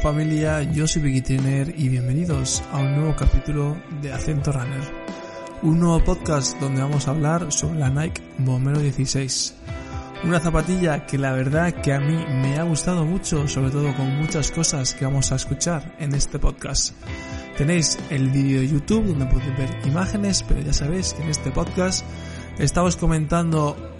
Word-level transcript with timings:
familia, 0.00 0.62
yo 0.62 0.86
soy 0.86 1.02
Vicky 1.02 1.34
y 1.76 1.88
bienvenidos 1.88 2.62
a 2.72 2.78
un 2.78 2.94
nuevo 2.94 3.16
capítulo 3.16 3.76
de 4.00 4.12
Acento 4.12 4.52
Runner. 4.52 4.80
Un 5.62 5.80
nuevo 5.80 6.02
podcast 6.04 6.58
donde 6.60 6.80
vamos 6.80 7.06
a 7.06 7.10
hablar 7.10 7.50
sobre 7.52 7.80
la 7.80 7.90
Nike 7.90 8.22
Bombero 8.38 8.80
16. 8.80 9.54
Una 10.24 10.40
zapatilla 10.40 11.04
que 11.04 11.18
la 11.18 11.32
verdad 11.32 11.74
que 11.82 11.92
a 11.92 12.00
mí 12.00 12.16
me 12.42 12.58
ha 12.58 12.62
gustado 12.62 13.04
mucho, 13.04 13.48
sobre 13.48 13.70
todo 13.70 13.94
con 13.96 14.16
muchas 14.16 14.50
cosas 14.50 14.94
que 14.94 15.04
vamos 15.04 15.32
a 15.32 15.36
escuchar 15.36 15.96
en 15.98 16.14
este 16.14 16.38
podcast. 16.38 16.94
Tenéis 17.56 17.98
el 18.10 18.30
vídeo 18.30 18.60
de 18.60 18.68
YouTube 18.68 19.06
donde 19.06 19.26
podéis 19.26 19.56
ver 19.58 19.70
imágenes, 19.84 20.42
pero 20.42 20.60
ya 20.60 20.72
sabéis 20.72 21.12
que 21.12 21.22
en 21.22 21.30
este 21.30 21.50
podcast 21.50 22.04
estamos 22.58 22.96
comentando 22.96 23.91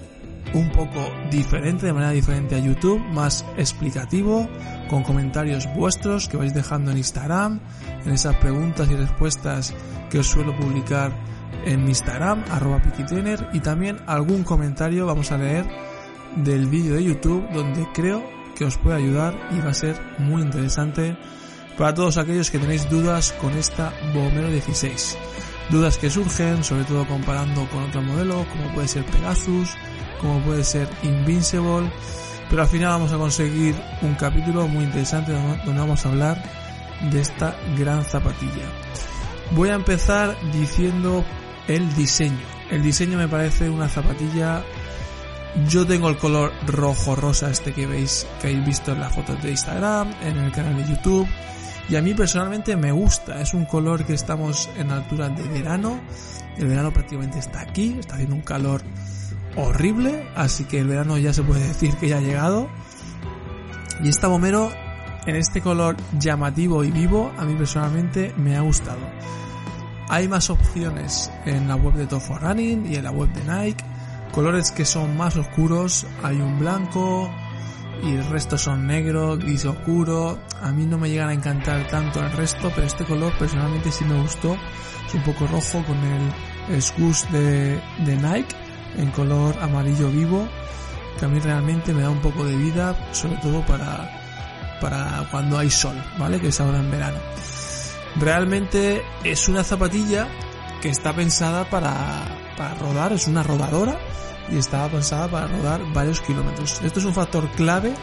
un 0.54 0.70
poco 0.70 1.10
diferente, 1.30 1.86
de 1.86 1.92
manera 1.92 2.12
diferente 2.12 2.54
a 2.54 2.58
YouTube, 2.58 3.00
más 3.12 3.44
explicativo, 3.56 4.48
con 4.88 5.02
comentarios 5.02 5.68
vuestros 5.74 6.28
que 6.28 6.36
vais 6.36 6.54
dejando 6.54 6.90
en 6.90 6.98
Instagram, 6.98 7.60
en 8.04 8.12
esas 8.12 8.36
preguntas 8.36 8.90
y 8.90 8.96
respuestas 8.96 9.74
que 10.10 10.18
os 10.18 10.26
suelo 10.26 10.56
publicar 10.56 11.12
en 11.64 11.88
Instagram, 11.88 12.44
arroba 12.50 12.82
Trainer, 12.82 13.48
y 13.52 13.60
también 13.60 13.98
algún 14.06 14.42
comentario 14.42 15.06
vamos 15.06 15.32
a 15.32 15.38
leer 15.38 15.66
del 16.36 16.66
vídeo 16.66 16.94
de 16.94 17.04
YouTube 17.04 17.48
donde 17.52 17.86
creo 17.92 18.22
que 18.54 18.64
os 18.64 18.76
puede 18.78 18.96
ayudar 18.96 19.34
y 19.52 19.60
va 19.60 19.70
a 19.70 19.74
ser 19.74 19.96
muy 20.18 20.42
interesante 20.42 21.16
para 21.76 21.94
todos 21.94 22.18
aquellos 22.18 22.50
que 22.50 22.58
tenéis 22.58 22.88
dudas 22.90 23.32
con 23.40 23.52
esta 23.56 23.92
Bomero 24.14 24.48
16. 24.48 25.16
Dudas 25.70 25.96
que 25.96 26.10
surgen, 26.10 26.62
sobre 26.64 26.84
todo 26.84 27.06
comparando 27.06 27.66
con 27.70 27.84
otro 27.84 28.02
modelo, 28.02 28.44
como 28.50 28.74
puede 28.74 28.88
ser 28.88 29.04
Pegasus, 29.06 29.74
como 30.22 30.40
puede 30.40 30.64
ser 30.64 30.88
Invincible, 31.02 31.90
pero 32.48 32.62
al 32.62 32.68
final 32.68 32.90
vamos 32.90 33.12
a 33.12 33.18
conseguir 33.18 33.74
un 34.02 34.14
capítulo 34.14 34.66
muy 34.68 34.84
interesante 34.84 35.32
donde 35.32 35.80
vamos 35.80 36.06
a 36.06 36.08
hablar 36.08 36.42
de 37.10 37.20
esta 37.20 37.56
gran 37.76 38.04
zapatilla. 38.04 38.66
Voy 39.50 39.68
a 39.68 39.74
empezar 39.74 40.36
diciendo 40.52 41.24
el 41.68 41.94
diseño. 41.94 42.38
El 42.70 42.82
diseño 42.82 43.18
me 43.18 43.28
parece 43.28 43.68
una 43.68 43.88
zapatilla. 43.88 44.62
Yo 45.68 45.86
tengo 45.86 46.08
el 46.08 46.16
color 46.16 46.52
rojo 46.66 47.14
rosa 47.14 47.50
este 47.50 47.74
que 47.74 47.86
veis, 47.86 48.26
que 48.40 48.48
habéis 48.48 48.64
visto 48.64 48.92
en 48.92 49.00
las 49.00 49.14
fotos 49.14 49.42
de 49.42 49.50
Instagram, 49.50 50.14
en 50.22 50.38
el 50.38 50.52
canal 50.52 50.76
de 50.76 50.90
YouTube. 50.90 51.28
Y 51.88 51.96
a 51.96 52.02
mí 52.02 52.14
personalmente 52.14 52.76
me 52.76 52.92
gusta. 52.92 53.40
Es 53.40 53.52
un 53.52 53.66
color 53.66 54.06
que 54.06 54.14
estamos 54.14 54.70
en 54.76 54.90
altura 54.90 55.28
de 55.28 55.42
verano. 55.42 56.00
El 56.56 56.68
verano 56.68 56.92
prácticamente 56.92 57.38
está 57.38 57.60
aquí. 57.60 57.96
Está 57.98 58.14
haciendo 58.14 58.36
un 58.36 58.42
calor 58.42 58.82
horrible, 59.56 60.28
así 60.34 60.64
que 60.64 60.80
el 60.80 60.88
verano 60.88 61.18
ya 61.18 61.32
se 61.32 61.42
puede 61.42 61.66
decir 61.66 61.96
que 61.96 62.08
ya 62.08 62.18
ha 62.18 62.20
llegado. 62.20 62.68
Y 64.02 64.08
esta 64.08 64.28
Bomero, 64.28 64.70
en 65.26 65.36
este 65.36 65.60
color 65.60 65.96
llamativo 66.18 66.84
y 66.84 66.90
vivo, 66.90 67.32
a 67.38 67.44
mí 67.44 67.54
personalmente 67.54 68.34
me 68.36 68.56
ha 68.56 68.60
gustado. 68.60 69.00
Hay 70.08 70.28
más 70.28 70.50
opciones 70.50 71.30
en 71.46 71.68
la 71.68 71.76
web 71.76 71.94
de 71.94 72.06
Top 72.06 72.22
Running 72.40 72.86
y 72.86 72.96
en 72.96 73.04
la 73.04 73.10
web 73.10 73.30
de 73.32 73.44
Nike. 73.44 73.84
Colores 74.32 74.72
que 74.72 74.84
son 74.84 75.16
más 75.16 75.36
oscuros, 75.36 76.06
hay 76.22 76.36
un 76.36 76.58
blanco 76.58 77.30
y 78.02 78.14
el 78.14 78.24
resto 78.26 78.58
son 78.58 78.86
negro, 78.86 79.36
gris 79.36 79.64
oscuro. 79.64 80.38
A 80.60 80.72
mí 80.72 80.86
no 80.86 80.98
me 80.98 81.08
llegan 81.08 81.28
a 81.28 81.34
encantar 81.34 81.86
tanto 81.88 82.20
el 82.20 82.32
resto, 82.32 82.72
pero 82.74 82.86
este 82.86 83.04
color 83.04 83.32
personalmente 83.38 83.92
sí 83.92 84.04
me 84.04 84.20
gustó. 84.20 84.56
Es 85.06 85.14
un 85.14 85.22
poco 85.22 85.46
rojo 85.46 85.84
con 85.84 85.96
el 86.74 86.82
swoosh 86.82 87.24
de, 87.26 87.80
de 88.04 88.16
Nike 88.16 88.61
en 88.96 89.10
color 89.10 89.56
amarillo 89.60 90.10
vivo 90.10 90.48
que 91.18 91.24
a 91.26 91.28
mí 91.28 91.38
realmente 91.40 91.92
me 91.92 92.02
da 92.02 92.10
un 92.10 92.20
poco 92.20 92.44
de 92.44 92.56
vida, 92.56 92.96
sobre 93.12 93.36
todo 93.36 93.64
para, 93.66 94.10
para 94.80 95.26
cuando 95.30 95.58
hay 95.58 95.70
sol, 95.70 95.96
¿vale? 96.18 96.40
Que 96.40 96.48
es 96.48 96.60
ahora 96.60 96.78
en 96.78 96.90
verano. 96.90 97.18
Realmente 98.16 99.02
es 99.24 99.48
una 99.48 99.64
zapatilla 99.64 100.28
que 100.80 100.90
está 100.90 101.14
pensada 101.14 101.68
para, 101.70 102.24
para 102.56 102.74
rodar, 102.74 103.12
es 103.12 103.26
una 103.26 103.42
rodadora 103.42 103.98
y 104.50 104.56
estaba 104.56 104.88
pensada 104.88 105.28
para 105.28 105.46
rodar 105.46 105.80
varios 105.92 106.20
kilómetros. 106.20 106.80
Esto 106.82 106.98
es 106.98 107.04
un 107.04 107.14
factor 107.14 107.48
clave 107.52 107.94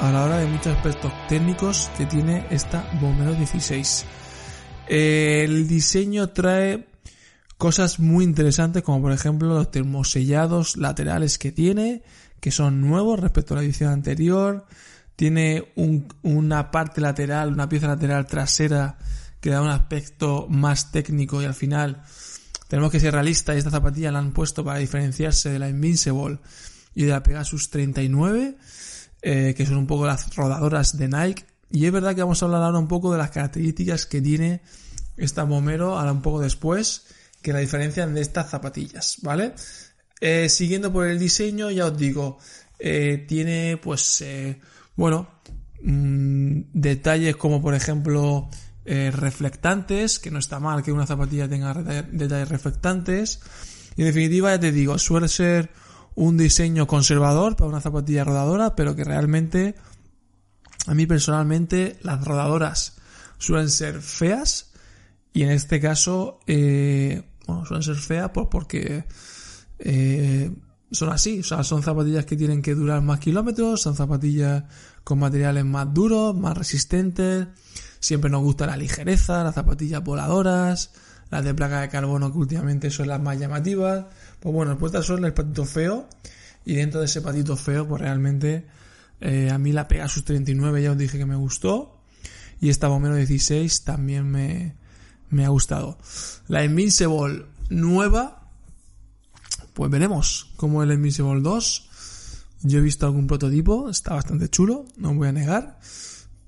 a 0.00 0.10
la 0.10 0.24
hora 0.24 0.38
de 0.38 0.46
muchos 0.46 0.74
aspectos 0.74 1.12
técnicos 1.28 1.90
que 1.96 2.06
tiene 2.06 2.46
esta 2.50 2.88
Bomero 3.00 3.34
16. 3.34 4.04
El 4.88 5.68
diseño 5.68 6.28
trae 6.28 6.91
Cosas 7.62 8.00
muy 8.00 8.24
interesantes 8.24 8.82
como 8.82 9.00
por 9.02 9.12
ejemplo 9.12 9.46
los 9.46 9.70
termosellados 9.70 10.76
laterales 10.76 11.38
que 11.38 11.52
tiene, 11.52 12.02
que 12.40 12.50
son 12.50 12.80
nuevos 12.80 13.20
respecto 13.20 13.54
a 13.54 13.58
la 13.58 13.62
edición 13.62 13.92
anterior. 13.92 14.66
Tiene 15.14 15.72
una 16.22 16.72
parte 16.72 17.00
lateral, 17.00 17.52
una 17.52 17.68
pieza 17.68 17.86
lateral 17.86 18.26
trasera 18.26 18.98
que 19.40 19.50
da 19.50 19.62
un 19.62 19.68
aspecto 19.68 20.48
más 20.50 20.90
técnico 20.90 21.40
y 21.40 21.44
al 21.44 21.54
final 21.54 22.02
tenemos 22.66 22.90
que 22.90 22.98
ser 22.98 23.12
realistas 23.12 23.54
y 23.54 23.58
esta 23.58 23.70
zapatilla 23.70 24.10
la 24.10 24.18
han 24.18 24.32
puesto 24.32 24.64
para 24.64 24.80
diferenciarse 24.80 25.50
de 25.50 25.60
la 25.60 25.68
Invincible 25.68 26.40
y 26.96 27.04
de 27.04 27.12
la 27.12 27.22
Pegasus 27.22 27.70
39, 27.70 28.56
eh, 29.22 29.54
que 29.56 29.66
son 29.66 29.76
un 29.76 29.86
poco 29.86 30.04
las 30.04 30.34
rodadoras 30.34 30.98
de 30.98 31.06
Nike. 31.06 31.44
Y 31.70 31.86
es 31.86 31.92
verdad 31.92 32.16
que 32.16 32.22
vamos 32.22 32.42
a 32.42 32.46
hablar 32.46 32.64
ahora 32.64 32.80
un 32.80 32.88
poco 32.88 33.12
de 33.12 33.18
las 33.18 33.30
características 33.30 34.06
que 34.06 34.20
tiene 34.20 34.62
esta 35.16 35.44
Momero 35.44 35.96
ahora 35.96 36.10
un 36.10 36.22
poco 36.22 36.40
después 36.40 37.06
que 37.42 37.52
la 37.52 37.58
diferencian 37.58 38.14
de 38.14 38.20
estas 38.20 38.50
zapatillas, 38.50 39.16
¿vale? 39.22 39.54
Eh, 40.20 40.48
siguiendo 40.48 40.92
por 40.92 41.06
el 41.06 41.18
diseño, 41.18 41.70
ya 41.70 41.86
os 41.86 41.98
digo, 41.98 42.38
eh, 42.78 43.24
tiene 43.26 43.76
pues, 43.82 44.20
eh, 44.20 44.60
bueno, 44.94 45.28
mm, 45.82 46.60
detalles 46.72 47.36
como 47.36 47.60
por 47.60 47.74
ejemplo 47.74 48.48
reflectantes, 48.84 50.18
que 50.18 50.32
no 50.32 50.40
está 50.40 50.58
mal 50.58 50.82
que 50.82 50.90
una 50.90 51.06
zapatilla 51.06 51.48
tenga 51.48 51.72
detalles 51.72 52.48
reflectantes. 52.48 53.40
Y 53.96 54.02
en 54.02 54.08
definitiva, 54.08 54.50
ya 54.50 54.58
te 54.58 54.72
digo, 54.72 54.98
suele 54.98 55.28
ser 55.28 55.70
un 56.14 56.36
diseño 56.36 56.86
conservador 56.86 57.56
para 57.56 57.70
una 57.70 57.80
zapatilla 57.80 58.24
rodadora, 58.24 58.74
pero 58.74 58.96
que 58.96 59.04
realmente, 59.04 59.76
a 60.86 60.94
mí 60.94 61.06
personalmente, 61.06 61.96
las 62.02 62.24
rodadoras 62.24 62.96
suelen 63.38 63.70
ser 63.70 64.02
feas. 64.02 64.72
Y 65.32 65.42
en 65.42 65.50
este 65.50 65.80
caso, 65.80 66.40
eh, 66.46 67.22
bueno, 67.52 67.66
suelen 67.66 67.82
ser 67.82 67.96
feas 67.96 68.30
pues 68.32 68.48
porque 68.50 69.04
eh, 69.78 70.50
son 70.90 71.08
así, 71.10 71.40
o 71.40 71.42
sea, 71.42 71.64
son 71.64 71.82
zapatillas 71.82 72.26
que 72.26 72.36
tienen 72.36 72.62
que 72.62 72.74
durar 72.74 73.00
más 73.02 73.18
kilómetros, 73.18 73.80
son 73.80 73.94
zapatillas 73.94 74.64
con 75.04 75.18
materiales 75.18 75.64
más 75.64 75.92
duros, 75.92 76.36
más 76.36 76.56
resistentes, 76.56 77.48
siempre 77.98 78.30
nos 78.30 78.42
gusta 78.42 78.66
la 78.66 78.76
ligereza, 78.76 79.42
las 79.42 79.54
zapatillas 79.54 80.04
voladoras, 80.04 80.92
las 81.30 81.44
de 81.44 81.54
placa 81.54 81.80
de 81.80 81.88
carbono 81.88 82.30
que 82.30 82.38
últimamente 82.38 82.90
son 82.90 83.08
las 83.08 83.20
más 83.20 83.38
llamativas, 83.38 84.04
pues 84.38 84.54
bueno, 84.54 84.76
pues 84.76 84.92
estas 84.92 85.06
son 85.06 85.24
el 85.24 85.32
patito 85.32 85.64
feo 85.64 86.08
y 86.64 86.74
dentro 86.74 87.00
de 87.00 87.06
ese 87.06 87.22
patito 87.22 87.56
feo 87.56 87.88
pues 87.88 88.02
realmente 88.02 88.66
eh, 89.20 89.50
a 89.50 89.58
mí 89.58 89.72
la 89.72 89.88
Pegasus 89.88 90.24
39 90.24 90.82
ya 90.82 90.92
os 90.92 90.98
dije 90.98 91.16
que 91.16 91.26
me 91.26 91.36
gustó 91.36 91.98
y 92.60 92.68
esta 92.68 92.88
Bomero 92.88 93.16
16 93.16 93.84
también 93.84 94.30
me, 94.30 94.74
me 95.32 95.44
ha 95.44 95.48
gustado. 95.48 95.98
La 96.46 96.64
Invincible 96.64 97.46
nueva, 97.70 98.48
pues 99.74 99.90
veremos 99.90 100.52
cómo 100.56 100.82
el 100.82 100.92
Invincible 100.92 101.40
2. 101.40 101.88
Yo 102.64 102.78
he 102.78 102.82
visto 102.82 103.06
algún 103.06 103.26
prototipo, 103.26 103.88
está 103.88 104.14
bastante 104.14 104.48
chulo, 104.48 104.84
no 104.96 105.12
voy 105.14 105.28
a 105.28 105.32
negar. 105.32 105.80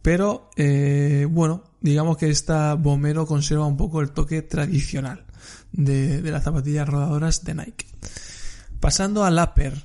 Pero, 0.03 0.51
eh, 0.57 1.27
bueno, 1.29 1.65
digamos 1.81 2.19
que 2.19 2.29
esta 2.29 2.75
Bomero 2.75 3.27
conserva 3.27 3.67
un 3.67 3.77
poco 3.77 4.03
el 4.03 4.11
toque 4.11 4.43
tradicional 4.43 5.25
de, 5.73 6.21
las 6.23 6.45
zapatillas 6.45 6.89
rodadoras 6.89 7.43
de 7.43 7.55
Nike. 7.55 7.87
Pasando 8.81 9.25
al 9.25 9.39
upper. 9.39 9.83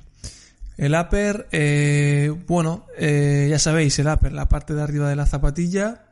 El 0.76 0.94
upper, 0.94 1.48
eh, 1.52 2.34
bueno, 2.46 2.86
eh, 2.98 3.48
ya 3.50 3.58
sabéis, 3.58 3.98
el 3.98 4.08
upper, 4.08 4.32
la 4.32 4.48
parte 4.48 4.74
de 4.74 4.82
arriba 4.82 5.08
de 5.08 5.16
la 5.16 5.26
zapatilla, 5.26 6.04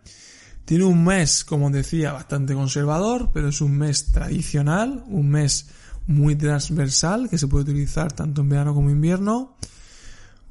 tiene 0.69 0.85
un 0.85 1.03
mes, 1.03 1.47
como 1.47 1.71
decía, 1.71 2.13
bastante 2.13 2.53
conservador, 2.53 3.31
pero 3.33 3.49
es 3.49 3.63
un 3.63 3.79
mes 3.79 4.13
tradicional, 4.13 5.03
un 5.07 5.31
mes 5.31 5.71
muy 6.07 6.37
transversal 6.37 7.31
que 7.31 7.39
se 7.39 7.49
puede 7.49 7.63
utilizar 7.63 8.13
tanto 8.13 8.43
en 8.43 8.51
verano 8.51 8.75
como 8.75 8.91
en 8.91 8.97
invierno, 8.97 9.57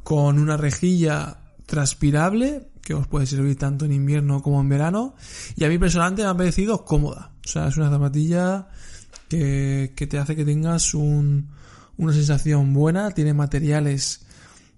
con 0.01 0.39
una 0.39 0.57
rejilla 0.57 1.37
transpirable 1.67 2.71
que 2.81 2.95
os 2.95 3.05
puede 3.05 3.27
servir 3.27 3.57
tanto 3.59 3.85
en 3.85 3.93
invierno 3.93 4.41
como 4.41 4.59
en 4.59 4.69
verano 4.69 5.13
y 5.55 5.65
a 5.65 5.69
mí 5.69 5.77
personalmente 5.77 6.23
me 6.23 6.29
ha 6.29 6.35
parecido 6.35 6.83
cómoda. 6.83 7.33
O 7.45 7.47
sea, 7.47 7.67
es 7.67 7.77
una 7.77 7.91
zapatilla 7.91 8.69
que, 9.29 9.93
que 9.95 10.07
te 10.07 10.17
hace 10.17 10.35
que 10.35 10.45
tengas 10.45 10.95
un, 10.95 11.49
una 11.95 12.11
sensación 12.11 12.73
buena, 12.73 13.11
tiene 13.11 13.35
materiales 13.35 14.21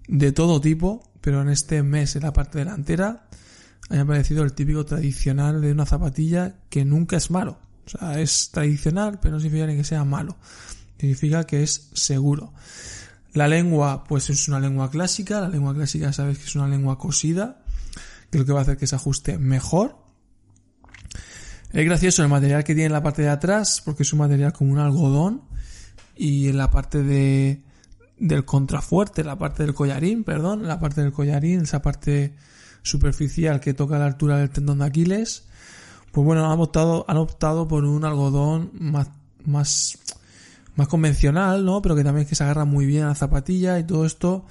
de 0.06 0.32
todo 0.32 0.60
tipo, 0.60 1.10
pero 1.22 1.40
en 1.40 1.48
este 1.48 1.82
mes 1.82 2.14
en 2.14 2.24
la 2.24 2.34
parte 2.34 2.58
delantera 2.58 3.29
me 3.90 3.98
ha 3.98 4.04
parecido 4.06 4.44
el 4.44 4.52
típico 4.52 4.84
tradicional 4.84 5.60
de 5.60 5.72
una 5.72 5.84
zapatilla 5.84 6.54
que 6.70 6.84
nunca 6.84 7.16
es 7.16 7.30
malo. 7.30 7.58
O 7.86 7.90
sea, 7.90 8.20
es 8.20 8.50
tradicional, 8.52 9.18
pero 9.20 9.34
no 9.34 9.40
significa 9.40 9.66
que 9.66 9.82
sea 9.82 10.04
malo. 10.04 10.36
Significa 10.96 11.44
que 11.44 11.64
es 11.64 11.90
seguro. 11.92 12.52
La 13.32 13.48
lengua, 13.48 14.04
pues 14.04 14.30
es 14.30 14.46
una 14.46 14.60
lengua 14.60 14.90
clásica. 14.90 15.40
La 15.40 15.48
lengua 15.48 15.74
clásica 15.74 16.12
sabes 16.12 16.38
que 16.38 16.44
es 16.44 16.54
una 16.54 16.68
lengua 16.68 16.98
cosida, 16.98 17.64
que 18.30 18.38
lo 18.38 18.46
que 18.46 18.52
va 18.52 18.60
a 18.60 18.62
hacer 18.62 18.76
que 18.76 18.86
se 18.86 18.94
ajuste 18.94 19.38
mejor. 19.38 19.96
Es 21.72 21.84
gracioso 21.84 22.22
el 22.22 22.28
material 22.28 22.62
que 22.62 22.74
tiene 22.74 22.86
en 22.86 22.92
la 22.92 23.02
parte 23.02 23.22
de 23.22 23.28
atrás, 23.28 23.82
porque 23.84 24.04
es 24.04 24.12
un 24.12 24.20
material 24.20 24.52
como 24.52 24.72
un 24.72 24.78
algodón, 24.78 25.42
y 26.14 26.48
en 26.48 26.58
la 26.58 26.70
parte 26.70 27.02
de, 27.02 27.64
del 28.18 28.44
contrafuerte, 28.44 29.24
la 29.24 29.38
parte 29.38 29.64
del 29.64 29.74
collarín, 29.74 30.22
perdón, 30.22 30.66
la 30.66 30.78
parte 30.78 31.00
del 31.00 31.12
collarín, 31.12 31.62
esa 31.62 31.82
parte 31.82 32.34
superficial 32.82 33.60
que 33.60 33.74
toca 33.74 33.98
la 33.98 34.06
altura 34.06 34.38
del 34.38 34.50
tendón 34.50 34.78
de 34.78 34.86
Aquiles, 34.86 35.44
pues 36.12 36.24
bueno, 36.24 36.50
han 36.50 36.58
optado, 36.58 37.04
han 37.08 37.16
optado 37.16 37.68
por 37.68 37.84
un 37.84 38.04
algodón 38.04 38.70
más, 38.74 39.08
más, 39.44 39.98
más 40.74 40.88
convencional, 40.88 41.64
¿no? 41.64 41.82
Pero 41.82 41.94
que 41.94 42.04
también 42.04 42.24
es 42.24 42.28
que 42.28 42.34
se 42.34 42.44
agarra 42.44 42.64
muy 42.64 42.86
bien 42.86 43.04
a 43.04 43.08
la 43.08 43.14
zapatilla 43.14 43.78
y 43.78 43.84
todo 43.84 44.04
esto. 44.04 44.46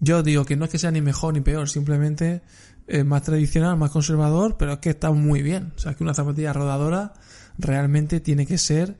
Yo 0.00 0.22
digo 0.22 0.44
que 0.44 0.56
no 0.56 0.64
es 0.64 0.70
que 0.70 0.78
sea 0.78 0.90
ni 0.90 1.00
mejor 1.00 1.34
ni 1.34 1.40
peor, 1.40 1.68
simplemente 1.68 2.42
es 2.86 3.04
más 3.04 3.22
tradicional, 3.22 3.76
más 3.76 3.90
conservador, 3.90 4.56
pero 4.58 4.74
es 4.74 4.78
que 4.78 4.90
está 4.90 5.10
muy 5.10 5.42
bien. 5.42 5.72
O 5.76 5.78
sea, 5.78 5.94
que 5.94 6.04
una 6.04 6.14
zapatilla 6.14 6.52
rodadora 6.52 7.14
realmente 7.58 8.20
tiene 8.20 8.46
que 8.46 8.58
ser 8.58 8.96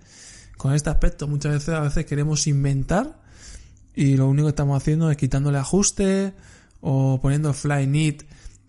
con 0.57 0.75
este 0.75 0.91
aspecto. 0.91 1.29
Muchas 1.29 1.53
veces, 1.53 1.69
a 1.71 1.81
veces 1.81 2.05
queremos 2.07 2.47
inventar 2.47 3.21
y 3.95 4.17
lo 4.17 4.29
único 4.29 4.47
que 4.47 4.51
estamos 4.51 4.77
haciendo 4.77 5.11
es 5.11 5.17
quitándole 5.17 5.59
ajuste 5.59 6.35
o 6.81 7.21
poniendo 7.21 7.53
fly 7.53 7.87
knit 7.87 8.25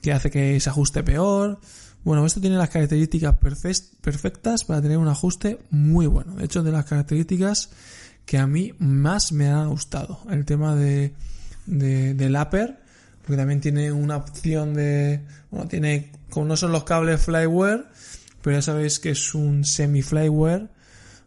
que 0.07 0.13
hace 0.13 0.31
que 0.31 0.57
se 0.61 0.69
ajuste 0.69 1.03
peor. 1.03 1.59
Bueno, 2.05 2.25
esto 2.25 2.39
tiene 2.39 2.55
las 2.55 2.69
características 2.69 3.35
perfectas 3.35 4.63
para 4.63 4.81
tener 4.81 4.97
un 4.97 5.09
ajuste 5.09 5.59
muy 5.69 6.07
bueno. 6.07 6.35
De 6.35 6.45
hecho, 6.45 6.63
de 6.63 6.71
las 6.71 6.85
características 6.85 7.71
que 8.25 8.37
a 8.37 8.47
mí 8.47 8.71
más 8.79 9.33
me 9.33 9.49
han 9.49 9.67
gustado. 9.67 10.21
El 10.29 10.45
tema 10.45 10.75
de, 10.75 11.13
de 11.65 12.13
del 12.13 12.37
upper, 12.37 12.79
porque 13.21 13.35
también 13.35 13.59
tiene 13.59 13.91
una 13.91 14.15
opción 14.15 14.73
de, 14.73 15.25
bueno, 15.51 15.67
tiene, 15.67 16.13
como 16.29 16.45
no 16.45 16.55
son 16.55 16.71
los 16.71 16.85
cables 16.85 17.21
flyware, 17.21 17.87
pero 18.41 18.55
ya 18.55 18.61
sabéis 18.61 19.01
que 19.01 19.09
es 19.09 19.35
un 19.35 19.65
semi 19.65 20.03
flyware 20.03 20.69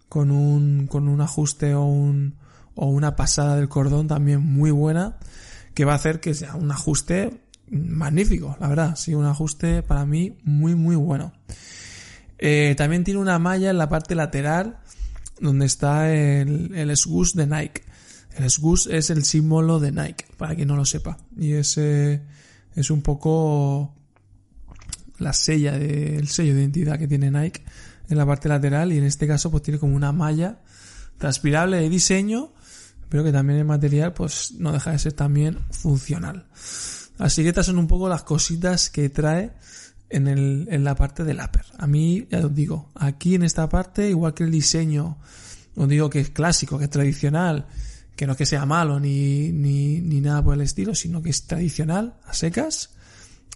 con 0.09 0.31
un, 0.31 0.87
con 0.87 1.06
un 1.06 1.21
ajuste 1.21 1.75
o 1.75 1.85
un, 1.85 2.37
o 2.76 2.87
una 2.87 3.15
pasada 3.15 3.56
del 3.56 3.69
cordón 3.69 4.09
también 4.09 4.41
muy 4.41 4.71
buena, 4.71 5.19
que 5.75 5.85
va 5.85 5.93
a 5.93 5.97
hacer 5.97 6.19
que 6.19 6.33
sea 6.33 6.55
un 6.55 6.73
ajuste 6.73 7.43
magnífico, 7.71 8.57
la 8.61 8.69
verdad, 8.69 8.97
sí, 8.97 9.15
un 9.15 9.27
ajuste 9.27 9.83
para 9.83 10.05
mí 10.05 10.37
muy 10.45 10.75
muy 10.75 10.97
bueno. 10.97 11.33
Eh, 12.39 12.75
también 12.77 13.05
tiene 13.05 13.21
una 13.21 13.39
malla 13.39 13.71
en 13.71 13.79
la 13.79 13.89
parte 13.89 14.15
lateral 14.15 14.79
donde 15.41 15.67
está 15.67 16.13
el, 16.13 16.75
el 16.75 16.97
SGUS 16.97 17.35
de 17.35 17.47
Nike. 17.47 17.83
El 18.37 18.51
SGUS 18.51 18.87
es 18.87 19.11
el 19.11 19.25
símbolo 19.25 19.81
de 19.81 19.93
Nike, 19.93 20.27
para 20.37 20.55
quien 20.55 20.69
no 20.69 20.77
lo 20.77 20.85
sepa. 20.85 21.19
Y 21.37 21.53
ese 21.53 22.23
es 22.75 22.91
un 22.91 23.03
poco 23.03 23.95
la 25.19 25.33
sella 25.33 25.79
de, 25.79 26.17
el 26.17 26.29
sello 26.29 26.55
de 26.55 26.61
identidad 26.61 26.99
que 26.99 27.07
tiene 27.07 27.31
Nike 27.31 27.63
en 28.09 28.17
la 28.17 28.27
parte 28.27 28.49
lateral 28.49 28.93
y 28.93 28.99
en 28.99 29.05
este 29.05 29.27
caso 29.27 29.51
pues 29.51 29.63
tiene 29.63 29.79
como 29.79 29.95
una 29.95 30.13
malla 30.13 30.61
transpirable 31.19 31.77
de 31.77 31.89
diseño 31.89 32.53
pero 33.11 33.25
que 33.25 33.33
también 33.33 33.59
el 33.59 33.65
material 33.67 34.15
pues 34.15 34.53
no 34.59 34.73
deja 34.73 34.93
de 34.93 34.99
ser 34.99 35.13
también 35.13 35.59
funcional. 35.71 36.47
Así 37.21 37.43
que 37.43 37.51
estas 37.51 37.67
son 37.67 37.79
un 37.79 37.87
poco 37.87 38.09
las 38.09 38.23
cositas 38.23 38.89
que 38.89 39.11
trae 39.11 39.53
en, 40.09 40.27
el, 40.27 40.67
en 40.71 40.85
la 40.85 40.95
parte 40.95 41.23
del 41.23 41.39
upper. 41.39 41.67
A 41.77 41.87
mí, 41.87 42.27
ya 42.31 42.47
os 42.47 42.55
digo, 42.55 42.91
aquí 42.95 43.35
en 43.35 43.43
esta 43.43 43.69
parte, 43.69 44.09
igual 44.09 44.33
que 44.33 44.45
el 44.45 44.51
diseño, 44.51 45.19
os 45.77 45.89
digo 45.89 46.09
que 46.09 46.21
es 46.21 46.31
clásico, 46.31 46.79
que 46.79 46.85
es 46.85 46.91
tradicional, 46.91 47.67
que 48.17 48.27
no 48.27 48.33
es 48.33 48.39
que 48.39 48.47
sea 48.47 48.65
malo 48.65 48.99
ni, 48.99 49.53
ni, 49.53 50.01
ni 50.01 50.23
nada 50.23 50.43
por 50.43 50.55
el 50.55 50.63
estilo, 50.63 50.95
sino 50.95 51.23
que 51.23 51.29
es 51.29 51.47
tradicional, 51.47 52.17
a 52.25 52.33
secas. 52.33 52.91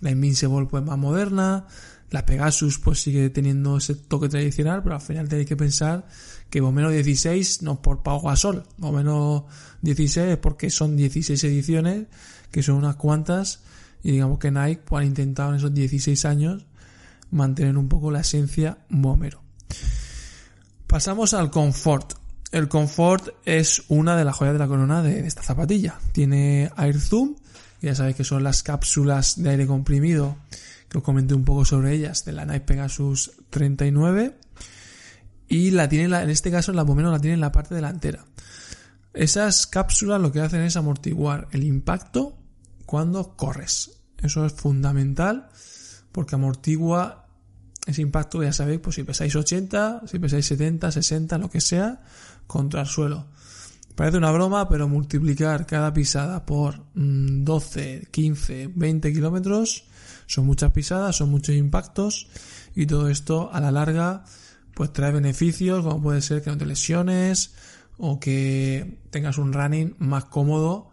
La 0.03 0.11
Invincible 0.11 0.67
pues 0.67 0.85
más 0.85 0.99
moderna, 0.99 1.67
la 2.11 2.27
Pegasus 2.27 2.79
pues 2.79 3.01
sigue 3.01 3.31
teniendo 3.31 3.79
ese 3.79 3.95
toque 3.95 4.29
tradicional, 4.29 4.83
pero 4.83 4.97
al 4.97 5.01
final 5.01 5.27
tenéis 5.27 5.49
que 5.49 5.57
pensar 5.57 6.07
que 6.51 6.61
menos 6.61 6.93
16 6.93 7.63
no 7.63 7.81
por 7.81 8.03
Pau 8.03 8.21
Gasol, 8.21 8.65
menos 8.79 9.45
16 9.81 10.33
es 10.33 10.37
porque 10.37 10.69
son 10.69 10.97
16 10.97 11.43
ediciones 11.45 12.07
que 12.55 12.62
son 12.62 12.77
unas 12.77 12.95
cuantas, 12.95 13.65
y 14.01 14.12
digamos 14.12 14.39
que 14.39 14.53
Nike 14.53 14.83
pues, 14.85 15.01
han 15.01 15.09
intentado 15.09 15.51
en 15.51 15.56
esos 15.56 15.75
16 15.75 16.25
años 16.25 16.65
mantener 17.33 17.77
un 17.77 17.89
poco 17.89 18.12
la 18.12 18.21
esencia 18.21 18.79
bomero. 18.89 19.43
Pasamos 20.87 21.35
al 21.35 21.51
confort. 21.51 22.12
El 22.53 22.69
confort 22.69 23.31
es 23.45 23.83
una 23.89 24.17
de 24.17 24.25
las 24.25 24.37
joyas 24.37 24.53
de 24.53 24.61
la 24.61 24.69
corona 24.69 25.03
de 25.03 25.27
esta 25.27 25.43
zapatilla. 25.43 25.99
Tiene 26.12 26.71
Air 26.79 27.01
Zoom, 27.01 27.35
ya 27.83 27.97
sabéis 27.97 28.15
que 28.15 28.23
son 28.23 28.45
las 28.45 28.62
cápsulas 28.62 29.43
de 29.43 29.51
aire 29.51 29.67
comprimido, 29.67 30.37
que 30.89 30.99
os 30.99 31.03
comenté 31.03 31.35
un 31.35 31.45
poco 31.45 31.65
sobre 31.65 31.93
ellas, 31.93 32.25
de 32.25 32.35
la 32.35 32.45
Nike 32.45 32.61
Pegasus 32.61 33.33
39. 33.51 34.39
Y 35.49 35.73
la 35.73 35.89
tiene, 35.89 36.17
en 36.17 36.31
este 36.31 36.53
caso, 36.53 36.73
la 36.73 36.85
bomero 36.85 37.11
la 37.11 37.19
tiene 37.19 37.35
en 37.35 37.41
la 37.41 37.51
parte 37.51 37.75
delantera. 37.75 38.25
Esas 39.12 39.67
cápsulas 39.67 40.21
lo 40.21 40.31
que 40.31 40.41
hacen 40.41 40.62
es 40.62 40.77
amortiguar 40.77 41.49
el 41.51 41.65
impacto 41.65 42.39
cuando 42.87 43.37
corres. 43.37 43.91
Eso 44.23 44.45
es 44.47 44.53
fundamental 44.53 45.49
porque 46.13 46.37
amortigua 46.37 47.27
ese 47.87 48.01
impacto, 48.01 48.43
ya 48.43 48.53
sabéis, 48.53 48.81
pues 48.81 48.97
si 48.97 49.05
pesáis 49.05 49.37
80, 49.37 50.03
si 50.07 50.19
pesáis 50.19 50.47
70, 50.47 50.91
60, 50.91 51.39
lo 51.39 51.51
que 51.51 51.61
sea, 51.61 52.03
contra 52.47 52.83
el 52.83 52.87
suelo. 52.87 53.27
Parece 53.95 54.17
una 54.17 54.33
broma, 54.33 54.69
pero 54.69 54.89
multiplicar 54.89 55.67
cada 55.67 55.93
pisada 55.93 56.47
por 56.47 56.87
12, 56.95 58.09
15, 58.11 58.71
20 58.75 59.13
kilómetros 59.13 59.85
son 60.27 60.47
muchas 60.47 60.73
pisadas, 60.73 61.17
son 61.17 61.31
muchos 61.31 61.55
impactos 61.55 62.29
y 62.75 62.87
todo 62.87 63.09
esto 63.09 63.53
a 63.53 63.61
la 63.61 63.71
larga 63.71 64.25
pues 64.75 64.93
trae 64.93 65.13
beneficios 65.13 65.85
como 65.85 66.03
puede 66.03 66.23
ser 66.23 66.43
que 66.43 66.51
no 66.51 66.58
te 66.58 66.67
lesiones 66.67 67.55
o 67.99 68.19
que 68.19 68.99
tengas 69.11 69.39
un 69.39 69.53
running 69.53 69.94
más 69.99 70.25
cómodo 70.25 70.91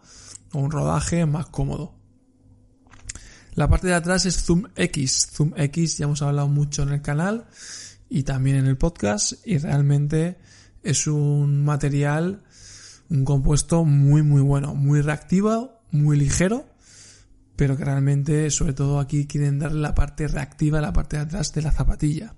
un 0.52 0.70
rodaje 0.70 1.26
más 1.26 1.46
cómodo. 1.46 1.94
La 3.54 3.68
parte 3.68 3.88
de 3.88 3.94
atrás 3.94 4.24
es 4.24 4.42
Zoom 4.42 4.64
X. 4.76 5.28
Zoom 5.32 5.52
X 5.56 5.98
ya 5.98 6.04
hemos 6.04 6.22
hablado 6.22 6.48
mucho 6.48 6.82
en 6.82 6.88
el 6.90 7.02
canal 7.02 7.46
y 8.08 8.22
también 8.22 8.56
en 8.56 8.66
el 8.66 8.78
podcast 8.78 9.34
y 9.46 9.58
realmente 9.58 10.38
es 10.82 11.06
un 11.06 11.64
material, 11.64 12.42
un 13.10 13.24
compuesto 13.24 13.84
muy 13.84 14.22
muy 14.22 14.40
bueno, 14.40 14.74
muy 14.74 15.00
reactivo, 15.00 15.82
muy 15.90 16.16
ligero, 16.16 16.66
pero 17.56 17.76
que 17.76 17.84
realmente 17.84 18.50
sobre 18.50 18.72
todo 18.72 19.00
aquí 19.00 19.26
quieren 19.26 19.58
darle 19.58 19.80
la 19.80 19.94
parte 19.94 20.28
reactiva 20.28 20.80
la 20.80 20.92
parte 20.92 21.16
de 21.16 21.22
atrás 21.22 21.52
de 21.52 21.62
la 21.62 21.72
zapatilla. 21.72 22.34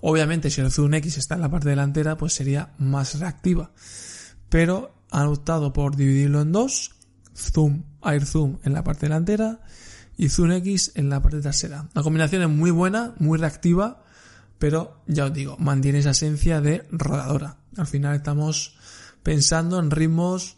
Obviamente 0.00 0.50
si 0.50 0.60
el 0.60 0.70
Zoom 0.70 0.94
X 0.94 1.18
está 1.18 1.34
en 1.34 1.40
la 1.40 1.50
parte 1.50 1.68
delantera 1.68 2.16
pues 2.16 2.32
sería 2.32 2.72
más 2.78 3.18
reactiva, 3.18 3.72
pero 4.48 4.94
han 5.10 5.26
optado 5.26 5.72
por 5.72 5.96
dividirlo 5.96 6.40
en 6.40 6.52
dos 6.52 6.95
Zoom, 7.36 7.82
Air 8.04 8.24
Zoom 8.24 8.58
en 8.64 8.72
la 8.72 8.82
parte 8.82 9.06
delantera 9.06 9.60
y 10.16 10.28
Zoom 10.28 10.52
X 10.52 10.92
en 10.94 11.10
la 11.10 11.20
parte 11.20 11.40
trasera. 11.40 11.88
La 11.94 12.02
combinación 12.02 12.42
es 12.42 12.48
muy 12.48 12.70
buena, 12.70 13.14
muy 13.18 13.38
reactiva, 13.38 14.02
pero 14.58 15.02
ya 15.06 15.26
os 15.26 15.32
digo, 15.32 15.56
mantiene 15.58 15.98
esa 15.98 16.10
esencia 16.10 16.60
de 16.60 16.86
rodadora. 16.90 17.58
Al 17.76 17.86
final 17.86 18.16
estamos 18.16 18.76
pensando 19.22 19.78
en 19.78 19.90
ritmos 19.90 20.56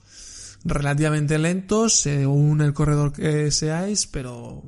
relativamente 0.64 1.38
lentos 1.38 2.00
según 2.00 2.60
el 2.60 2.74
corredor 2.74 3.12
que 3.12 3.50
seáis, 3.50 4.06
pero 4.06 4.62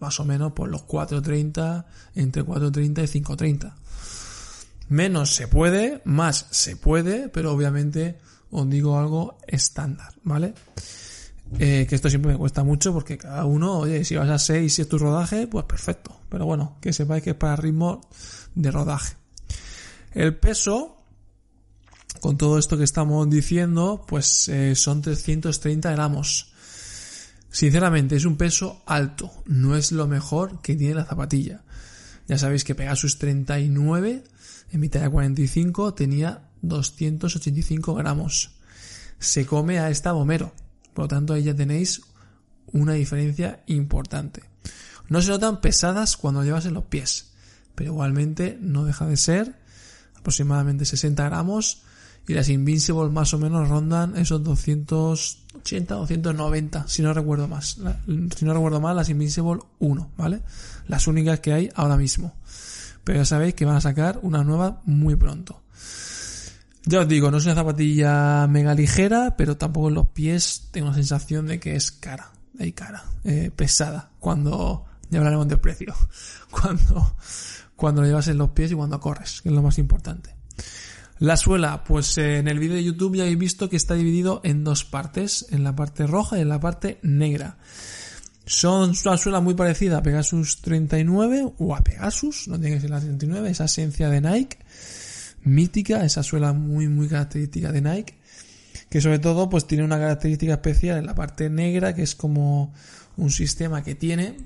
más 0.00 0.20
o 0.20 0.24
menos 0.24 0.52
por 0.52 0.68
los 0.68 0.82
4.30, 0.82 1.84
entre 2.14 2.44
4.30 2.44 3.04
y 3.04 3.20
5.30. 3.22 3.74
Menos 4.88 5.34
se 5.34 5.48
puede, 5.48 6.02
más 6.04 6.46
se 6.50 6.76
puede, 6.76 7.28
pero 7.28 7.52
obviamente 7.52 8.18
os 8.50 8.68
digo 8.68 8.98
algo 8.98 9.38
estándar, 9.46 10.14
¿vale? 10.22 10.54
Eh, 11.58 11.86
que 11.88 11.94
esto 11.94 12.08
siempre 12.08 12.32
me 12.32 12.38
cuesta 12.38 12.64
mucho 12.64 12.92
porque 12.92 13.18
cada 13.18 13.44
uno, 13.44 13.78
oye, 13.78 14.04
si 14.04 14.16
vas 14.16 14.28
a 14.28 14.38
6 14.38 14.78
y 14.78 14.82
es 14.82 14.88
tu 14.88 14.98
rodaje, 14.98 15.46
pues 15.46 15.64
perfecto. 15.64 16.18
Pero 16.28 16.46
bueno, 16.46 16.78
que 16.80 16.92
sepáis 16.92 17.22
que 17.22 17.30
es 17.30 17.36
para 17.36 17.56
ritmo 17.56 18.00
de 18.54 18.70
rodaje. 18.70 19.16
El 20.12 20.36
peso, 20.36 20.96
con 22.20 22.36
todo 22.36 22.58
esto 22.58 22.78
que 22.78 22.84
estamos 22.84 23.28
diciendo, 23.28 24.04
pues 24.06 24.48
eh, 24.48 24.74
son 24.74 25.02
330 25.02 25.90
gramos. 25.92 26.52
Sinceramente, 27.50 28.16
es 28.16 28.24
un 28.24 28.36
peso 28.36 28.82
alto. 28.86 29.30
No 29.46 29.76
es 29.76 29.92
lo 29.92 30.06
mejor 30.06 30.62
que 30.62 30.74
tiene 30.74 30.94
la 30.94 31.04
zapatilla. 31.04 31.62
Ya 32.28 32.38
sabéis 32.38 32.64
que 32.64 32.74
Pegasus 32.74 33.18
39 33.18 34.24
en 34.72 34.80
mitad 34.80 35.02
de 35.02 35.10
45 35.10 35.92
tenía 35.92 36.48
285 36.62 37.94
gramos. 37.94 38.52
Se 39.18 39.44
come 39.44 39.78
a 39.78 39.90
esta 39.90 40.12
bomero. 40.12 40.52
Por 40.94 41.04
lo 41.04 41.08
tanto, 41.08 41.32
ahí 41.32 41.42
ya 41.42 41.54
tenéis 41.54 42.02
una 42.72 42.94
diferencia 42.94 43.62
importante. 43.66 44.42
No 45.08 45.20
se 45.20 45.30
notan 45.30 45.60
pesadas 45.60 46.16
cuando 46.16 46.42
llevas 46.42 46.66
en 46.66 46.74
los 46.74 46.84
pies, 46.84 47.32
pero 47.74 47.92
igualmente 47.92 48.58
no 48.60 48.84
deja 48.84 49.06
de 49.06 49.16
ser 49.16 49.56
aproximadamente 50.16 50.84
60 50.84 51.24
gramos 51.24 51.82
y 52.28 52.34
las 52.34 52.48
Invincible 52.48 53.10
más 53.10 53.34
o 53.34 53.38
menos 53.38 53.68
rondan 53.68 54.16
esos 54.16 54.42
280, 54.44 55.94
290, 55.94 56.86
si 56.86 57.02
no 57.02 57.12
recuerdo 57.12 57.48
más. 57.48 57.78
Si 58.36 58.44
no 58.44 58.54
recuerdo 58.54 58.80
mal, 58.80 58.96
las 58.96 59.08
Invincible 59.08 59.60
1, 59.80 60.10
¿vale? 60.16 60.40
Las 60.86 61.08
únicas 61.08 61.40
que 61.40 61.52
hay 61.52 61.70
ahora 61.74 61.96
mismo. 61.96 62.34
Pero 63.02 63.18
ya 63.18 63.24
sabéis 63.24 63.54
que 63.54 63.64
van 63.64 63.76
a 63.76 63.80
sacar 63.80 64.20
una 64.22 64.44
nueva 64.44 64.80
muy 64.84 65.16
pronto. 65.16 65.61
Ya 66.84 67.00
os 67.00 67.08
digo, 67.08 67.30
no 67.30 67.38
es 67.38 67.44
una 67.44 67.54
zapatilla 67.54 68.46
mega 68.48 68.74
ligera, 68.74 69.36
pero 69.36 69.56
tampoco 69.56 69.88
en 69.88 69.94
los 69.94 70.08
pies 70.08 70.68
tengo 70.72 70.88
la 70.88 70.94
sensación 70.94 71.46
de 71.46 71.60
que 71.60 71.76
es 71.76 71.92
cara, 71.92 72.32
hay 72.58 72.72
cara, 72.72 73.04
eh, 73.24 73.50
pesada, 73.54 74.10
cuando, 74.18 74.84
ya 75.08 75.18
hablaremos 75.18 75.46
del 75.46 75.60
precio, 75.60 75.94
cuando, 76.50 77.16
cuando 77.76 78.02
lo 78.02 78.08
llevas 78.08 78.28
en 78.28 78.38
los 78.38 78.50
pies 78.50 78.72
y 78.72 78.74
cuando 78.74 78.98
corres, 78.98 79.42
que 79.42 79.48
es 79.48 79.54
lo 79.54 79.62
más 79.62 79.78
importante. 79.78 80.34
La 81.20 81.36
suela, 81.36 81.84
pues 81.84 82.18
eh, 82.18 82.38
en 82.38 82.48
el 82.48 82.58
vídeo 82.58 82.74
de 82.74 82.82
YouTube 82.82 83.14
ya 83.14 83.22
habéis 83.22 83.38
visto 83.38 83.70
que 83.70 83.76
está 83.76 83.94
dividido 83.94 84.40
en 84.42 84.64
dos 84.64 84.84
partes, 84.84 85.46
en 85.50 85.62
la 85.62 85.76
parte 85.76 86.08
roja 86.08 86.36
y 86.36 86.40
en 86.40 86.48
la 86.48 86.58
parte 86.58 86.98
negra. 87.02 87.58
Son 88.44 88.92
una 89.04 89.16
suela 89.16 89.40
muy 89.40 89.54
parecida 89.54 89.98
a 89.98 90.02
Pegasus 90.02 90.60
39 90.62 91.52
o 91.58 91.76
a 91.76 91.80
Pegasus, 91.80 92.48
no 92.48 92.58
tiene 92.58 92.74
que 92.74 92.80
ser 92.80 92.90
la 92.90 92.98
39, 92.98 93.50
esa 93.50 93.66
esencia 93.66 94.08
de 94.08 94.20
Nike, 94.20 94.58
mítica, 95.44 96.04
esa 96.04 96.22
suela 96.22 96.52
muy 96.52 96.88
muy 96.88 97.08
característica 97.08 97.72
de 97.72 97.80
Nike, 97.80 98.14
que 98.88 99.00
sobre 99.00 99.18
todo 99.18 99.48
pues 99.48 99.66
tiene 99.66 99.84
una 99.84 99.98
característica 99.98 100.54
especial 100.54 100.98
en 100.98 101.06
la 101.06 101.14
parte 101.14 101.50
negra 101.50 101.94
que 101.94 102.02
es 102.02 102.14
como 102.14 102.72
un 103.16 103.30
sistema 103.30 103.82
que 103.82 103.94
tiene, 103.94 104.36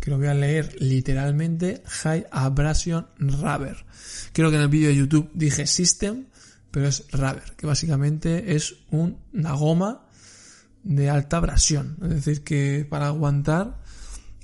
que 0.00 0.10
lo 0.10 0.18
voy 0.18 0.26
a 0.26 0.34
leer 0.34 0.76
literalmente, 0.80 1.82
High 1.86 2.26
Abrasion 2.30 3.06
Rubber. 3.18 3.84
Creo 4.32 4.50
que 4.50 4.56
en 4.56 4.62
el 4.62 4.68
vídeo 4.68 4.88
de 4.88 4.96
YouTube 4.96 5.30
dije 5.34 5.66
System, 5.66 6.26
pero 6.70 6.88
es 6.88 7.04
Rubber, 7.12 7.54
que 7.56 7.66
básicamente 7.66 8.54
es 8.54 8.74
una 8.90 9.52
goma 9.52 10.06
de 10.82 11.08
alta 11.08 11.38
abrasión. 11.38 11.96
Es 12.02 12.10
decir, 12.10 12.44
que 12.44 12.86
para 12.88 13.06
aguantar 13.06 13.80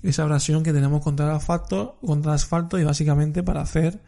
esa 0.02 0.22
abrasión 0.22 0.62
que 0.62 0.72
tenemos 0.72 1.02
contra 1.02 1.34
asfalto, 1.34 1.98
contra 2.00 2.32
el 2.32 2.36
asfalto 2.36 2.78
y 2.78 2.84
básicamente 2.84 3.42
para 3.42 3.60
hacer 3.60 4.00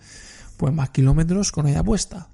pues 0.63 0.73
más 0.73 0.91
kilómetros 0.91 1.51
con 1.51 1.67
ella 1.67 1.83
puesta. 1.83 2.29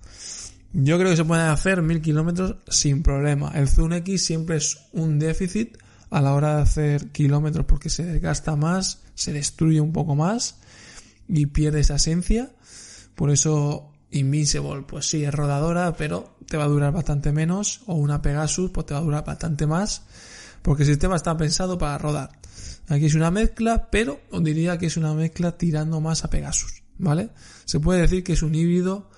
Yo 0.74 0.98
creo 0.98 1.08
que 1.08 1.16
se 1.16 1.24
pueden 1.24 1.46
hacer 1.46 1.80
mil 1.80 2.02
kilómetros 2.02 2.56
sin 2.68 3.02
problema. 3.02 3.52
El 3.54 3.70
Zoom 3.70 3.94
X 3.94 4.22
siempre 4.22 4.58
es 4.58 4.80
un 4.92 5.18
déficit 5.18 5.78
a 6.10 6.20
la 6.20 6.34
hora 6.34 6.56
de 6.56 6.60
hacer 6.60 7.10
kilómetros 7.10 7.64
porque 7.64 7.88
se 7.88 8.04
desgasta 8.04 8.54
más, 8.54 9.00
se 9.14 9.32
destruye 9.32 9.80
un 9.80 9.94
poco 9.94 10.14
más 10.14 10.56
y 11.26 11.46
pierde 11.46 11.80
esa 11.80 11.94
esencia. 11.94 12.50
Por 13.14 13.30
eso 13.30 13.94
Invincible, 14.10 14.82
pues 14.86 15.08
sí, 15.08 15.24
es 15.24 15.32
rodadora, 15.32 15.94
pero 15.96 16.36
te 16.46 16.58
va 16.58 16.64
a 16.64 16.68
durar 16.68 16.92
bastante 16.92 17.32
menos. 17.32 17.80
O 17.86 17.94
una 17.94 18.20
Pegasus, 18.20 18.70
pues 18.70 18.84
te 18.84 18.92
va 18.92 19.00
a 19.00 19.04
durar 19.04 19.24
bastante 19.24 19.66
más. 19.66 20.02
Porque 20.60 20.82
el 20.82 20.90
sistema 20.90 21.16
está 21.16 21.34
pensado 21.34 21.78
para 21.78 21.96
rodar. 21.96 22.30
Aquí 22.88 23.06
es 23.06 23.14
una 23.14 23.30
mezcla, 23.30 23.88
pero 23.90 24.20
os 24.30 24.44
diría 24.44 24.76
que 24.76 24.84
es 24.84 24.98
una 24.98 25.14
mezcla 25.14 25.56
tirando 25.56 26.02
más 26.02 26.24
a 26.24 26.30
Pegasus, 26.30 26.82
¿vale? 26.98 27.30
Se 27.64 27.80
puede 27.80 28.02
decir 28.02 28.22
que 28.22 28.34
es 28.34 28.42
un 28.42 28.54
híbrido 28.54 29.10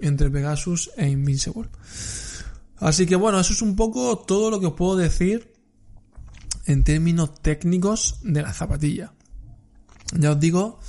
entre 0.00 0.30
Pegasus 0.30 0.90
e 0.96 1.08
Invincible. 1.08 1.68
Así 2.78 3.06
que 3.06 3.16
bueno, 3.16 3.40
eso 3.40 3.52
es 3.52 3.62
un 3.62 3.76
poco 3.76 4.18
todo 4.18 4.50
lo 4.50 4.60
que 4.60 4.66
os 4.66 4.74
puedo 4.74 4.96
decir 4.96 5.52
en 6.66 6.84
términos 6.84 7.40
técnicos 7.40 8.20
de 8.22 8.42
la 8.42 8.52
zapatilla. 8.52 9.12
Ya 10.16 10.32
os 10.32 10.40
digo 10.40 10.80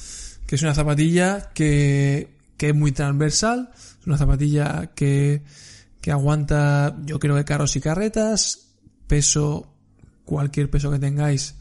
que 0.45 0.55
es 0.55 0.61
una 0.61 0.73
zapatilla 0.73 1.51
que, 1.53 2.37
que 2.57 2.69
es 2.69 2.75
muy 2.75 2.91
transversal, 2.91 3.71
es 3.99 4.07
una 4.07 4.17
zapatilla 4.17 4.91
que, 4.95 5.43
que 6.01 6.11
aguanta, 6.11 6.97
yo 7.05 7.19
creo 7.19 7.35
que 7.35 7.45
carros 7.45 7.75
y 7.75 7.81
carretas, 7.81 8.69
peso, 9.07 9.73
cualquier 10.25 10.69
peso 10.69 10.91
que 10.91 10.99
tengáis, 10.99 11.55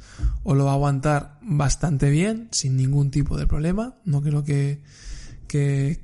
os 0.49 0.57
lo 0.57 0.65
va 0.65 0.71
a 0.71 0.75
aguantar 0.75 1.39
bastante 1.43 2.09
bien, 2.09 2.49
sin 2.53 2.75
ningún 2.75 3.11
tipo 3.11 3.37
de 3.37 3.47
problema. 3.47 3.97
No 4.07 4.23
creo 4.23 4.45
que, 4.45 4.81
que, 5.47 6.01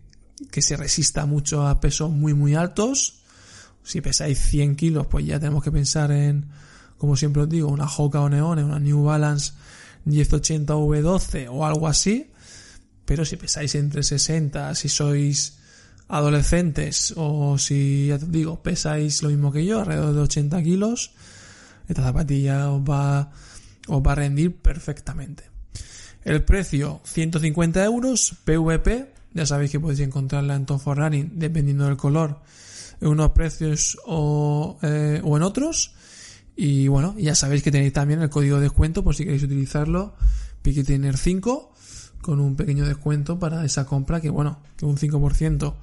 que 0.51 0.61
se 0.61 0.77
resista 0.77 1.25
mucho 1.25 1.67
a 1.67 1.81
pesos 1.81 2.11
muy 2.11 2.35
muy 2.35 2.55
altos. 2.55 3.23
Si 3.83 4.03
pesáis 4.03 4.39
100 4.39 4.77
kilos, 4.77 5.07
pues 5.07 5.25
ya 5.25 5.41
tenemos 5.41 5.65
que 5.65 5.73
pensar 5.73 6.13
en, 6.13 6.51
como 6.99 7.17
siempre 7.17 7.41
os 7.41 7.49
digo, 7.49 7.69
una 7.69 7.87
Hoka 7.87 8.21
o 8.21 8.29
Neone, 8.29 8.63
una 8.63 8.79
New 8.79 9.05
Balance 9.05 9.53
1080 10.05 10.75
V12 10.75 11.49
o 11.51 11.65
algo 11.65 11.89
así. 11.89 12.31
Pero 13.07 13.25
si 13.25 13.37
pesáis 13.37 13.75
entre 13.77 14.03
60, 14.03 14.75
si 14.75 14.91
sois 14.91 15.57
adolescentes 16.09 17.15
o 17.17 17.57
si, 17.57 18.09
ya 18.09 18.19
te 18.19 18.27
digo, 18.27 18.63
pesáis 18.63 19.23
lo 19.23 19.31
mismo 19.31 19.51
que 19.51 19.65
yo, 19.65 19.81
alrededor 19.81 20.15
de 20.15 20.21
80 20.21 20.63
kilos, 20.63 21.13
esta 21.89 22.03
zapatilla 22.03 22.71
os 22.71 22.83
va, 22.83 23.33
os 23.89 24.01
va 24.01 24.13
a 24.13 24.15
rendir 24.15 24.57
perfectamente. 24.57 25.45
El 26.25 26.43
precio, 26.43 27.01
150 27.05 27.85
euros, 27.85 28.35
PVP, 28.45 29.13
ya 29.35 29.47
sabéis 29.47 29.73
que 29.73 29.81
podéis 29.81 30.01
encontrarla 30.01 30.55
en 30.55 30.65
Tom 30.65 30.79
for 30.79 30.97
Running 30.97 31.33
dependiendo 31.35 31.85
del 31.85 31.97
color, 31.97 32.41
en 33.01 33.09
unos 33.09 33.33
precios 33.33 33.99
o, 34.07 34.79
eh, 34.83 35.21
o 35.23 35.37
en 35.37 35.43
otros. 35.43 35.95
Y 36.57 36.89
bueno, 36.89 37.15
ya 37.19 37.35
sabéis 37.35 37.63
que 37.63 37.71
tenéis 37.71 37.93
también 37.93 38.23
el 38.23 38.31
código 38.31 38.57
de 38.57 38.63
descuento 38.63 39.03
por 39.03 39.15
si 39.15 39.25
queréis 39.25 39.43
utilizarlo, 39.43 40.15
Piquetiner 40.63 41.19
5, 41.19 41.73
con 42.23 42.41
un 42.41 42.57
pequeño 42.57 42.87
descuento 42.87 43.39
para 43.39 43.65
esa 43.65 43.85
compra 43.85 44.21
que 44.21 44.31
bueno, 44.31 44.61
que 44.77 44.87
un 44.87 44.97
5% 44.97 45.75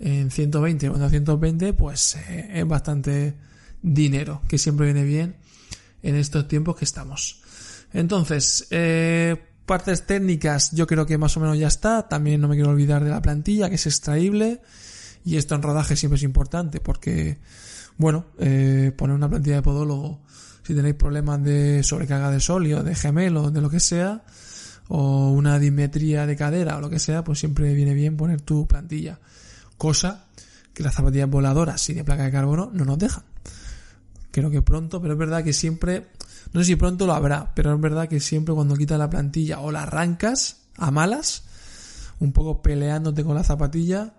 en 0.00 0.30
120 0.30 0.88
o 0.88 0.94
en 0.94 1.00
220 1.00 1.72
pues 1.74 2.16
eh, 2.16 2.50
es 2.54 2.66
bastante 2.66 3.34
dinero, 3.82 4.40
que 4.48 4.56
siempre 4.56 4.86
viene 4.86 5.04
bien 5.04 5.36
en 6.04 6.16
estos 6.16 6.46
tiempos 6.46 6.76
que 6.76 6.84
estamos. 6.84 7.40
Entonces, 7.92 8.66
eh, 8.70 9.36
partes 9.66 10.06
técnicas 10.06 10.70
yo 10.72 10.86
creo 10.86 11.06
que 11.06 11.18
más 11.18 11.36
o 11.36 11.40
menos 11.40 11.58
ya 11.58 11.68
está. 11.68 12.06
También 12.08 12.40
no 12.40 12.48
me 12.48 12.54
quiero 12.54 12.70
olvidar 12.70 13.02
de 13.02 13.10
la 13.10 13.22
plantilla 13.22 13.68
que 13.68 13.76
es 13.76 13.86
extraíble. 13.86 14.60
Y 15.24 15.36
esto 15.36 15.54
en 15.54 15.62
rodaje 15.62 15.96
siempre 15.96 16.16
es 16.16 16.22
importante 16.22 16.80
porque 16.80 17.38
bueno, 17.96 18.26
eh, 18.38 18.92
poner 18.96 19.16
una 19.16 19.28
plantilla 19.28 19.56
de 19.56 19.62
podólogo 19.62 20.20
si 20.62 20.74
tenéis 20.74 20.94
problemas 20.94 21.42
de 21.42 21.82
sobrecarga 21.82 22.30
de 22.30 22.40
sólido, 22.40 22.82
de 22.82 22.94
gemelo, 22.94 23.50
de 23.50 23.60
lo 23.60 23.68
que 23.68 23.80
sea, 23.80 24.24
o 24.88 25.30
una 25.30 25.58
dimetría 25.58 26.26
de 26.26 26.36
cadera 26.36 26.78
o 26.78 26.80
lo 26.80 26.88
que 26.88 26.98
sea, 26.98 27.22
pues 27.22 27.38
siempre 27.38 27.74
viene 27.74 27.94
bien 27.94 28.16
poner 28.16 28.40
tu 28.40 28.66
plantilla. 28.66 29.20
Cosa 29.76 30.24
que 30.72 30.82
las 30.82 30.94
zapatillas 30.94 31.28
voladoras 31.28 31.88
y 31.90 31.94
de 31.94 32.04
placa 32.04 32.24
de 32.24 32.30
carbono 32.30 32.70
no 32.72 32.84
nos 32.84 32.98
dejan. 32.98 33.24
Creo 34.34 34.50
que 34.50 34.62
pronto, 34.62 35.00
pero 35.00 35.12
es 35.12 35.18
verdad 35.20 35.44
que 35.44 35.52
siempre, 35.52 36.08
no 36.52 36.60
sé 36.60 36.66
si 36.66 36.74
pronto 36.74 37.06
lo 37.06 37.14
habrá, 37.14 37.54
pero 37.54 37.72
es 37.72 37.80
verdad 37.80 38.08
que 38.08 38.18
siempre 38.18 38.52
cuando 38.52 38.74
quitas 38.74 38.98
la 38.98 39.08
plantilla 39.08 39.60
o 39.60 39.70
la 39.70 39.84
arrancas 39.84 40.56
a 40.76 40.90
malas, 40.90 41.44
un 42.18 42.32
poco 42.32 42.60
peleándote 42.60 43.22
con 43.22 43.36
la 43.36 43.44
zapatilla, 43.44 44.14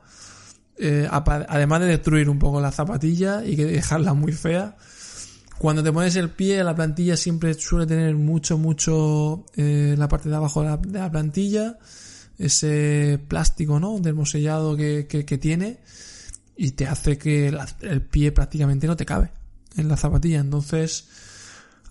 eh, 0.77 1.05
además 1.11 1.81
de 1.81 1.87
destruir 1.87 2.29
un 2.29 2.39
poco 2.39 2.61
la 2.61 2.71
zapatilla 2.71 3.43
y 3.43 3.57
dejarla 3.57 4.13
muy 4.13 4.31
fea, 4.31 4.77
cuando 5.57 5.83
te 5.83 5.91
pones 5.91 6.15
el 6.15 6.29
pie, 6.29 6.63
la 6.63 6.73
plantilla 6.73 7.17
siempre 7.17 7.53
suele 7.53 7.85
tener 7.85 8.15
mucho, 8.15 8.57
mucho 8.57 9.43
eh, 9.57 9.95
la 9.97 10.07
parte 10.07 10.29
de 10.29 10.35
abajo 10.37 10.63
de 10.63 10.97
la, 10.97 11.11
plantilla, 11.11 11.77
ese 12.37 13.19
plástico, 13.27 13.81
¿no? 13.81 13.99
Dermosellado 13.99 14.77
que, 14.77 15.07
que, 15.07 15.25
que 15.25 15.37
tiene 15.37 15.79
y 16.55 16.71
te 16.71 16.87
hace 16.87 17.17
que 17.17 17.53
el 17.81 18.01
pie 18.03 18.31
prácticamente 18.31 18.87
no 18.87 18.95
te 18.95 19.05
cabe 19.05 19.31
en 19.77 19.87
la 19.87 19.97
zapatilla. 19.97 20.39
Entonces, 20.39 21.07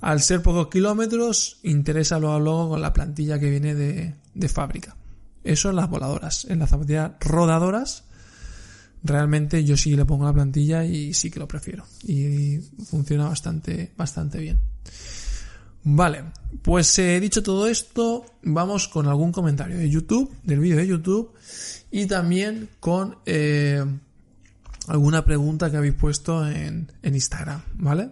al 0.00 0.20
ser 0.20 0.42
pocos 0.42 0.68
kilómetros, 0.68 1.58
interesa 1.62 2.18
luego 2.18 2.70
con 2.70 2.82
la 2.82 2.92
plantilla 2.92 3.38
que 3.38 3.50
viene 3.50 3.74
de, 3.74 4.14
de 4.34 4.48
fábrica. 4.48 4.96
Eso 5.42 5.70
en 5.70 5.76
las 5.76 5.90
voladoras. 5.90 6.46
En 6.46 6.58
las 6.58 6.70
zapatillas 6.70 7.12
rodadoras, 7.20 8.04
realmente 9.02 9.64
yo 9.64 9.76
sí 9.76 9.94
le 9.94 10.06
pongo 10.06 10.24
la 10.24 10.32
plantilla 10.32 10.84
y 10.84 11.12
sí 11.14 11.30
que 11.30 11.38
lo 11.38 11.46
prefiero. 11.46 11.84
Y 12.02 12.58
funciona 12.86 13.28
bastante, 13.28 13.92
bastante 13.96 14.38
bien. 14.38 14.58
Vale, 15.86 16.24
pues 16.62 16.98
he 16.98 17.20
dicho 17.20 17.42
todo 17.42 17.66
esto, 17.66 18.24
vamos 18.42 18.88
con 18.88 19.06
algún 19.06 19.32
comentario 19.32 19.76
de 19.76 19.90
YouTube, 19.90 20.34
del 20.42 20.60
vídeo 20.60 20.78
de 20.78 20.86
YouTube, 20.86 21.34
y 21.90 22.06
también 22.06 22.70
con 22.80 23.18
eh, 23.26 23.84
alguna 24.88 25.24
pregunta 25.24 25.70
que 25.70 25.76
habéis 25.76 25.94
puesto 25.94 26.46
en, 26.46 26.92
en 27.02 27.14
Instagram, 27.14 27.62
¿vale? 27.74 28.10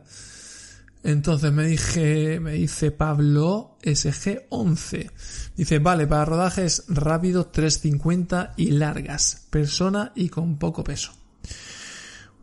Entonces 1.04 1.52
me 1.52 1.66
dije, 1.66 2.38
me 2.38 2.52
dice 2.52 2.92
Pablo 2.92 3.76
SG11. 3.82 5.10
Dice, 5.56 5.78
vale, 5.80 6.06
para 6.06 6.24
rodajes 6.24 6.84
rápidos 6.88 7.50
350 7.50 8.54
y 8.56 8.70
largas, 8.70 9.46
persona 9.50 10.12
y 10.14 10.28
con 10.28 10.58
poco 10.58 10.84
peso. 10.84 11.12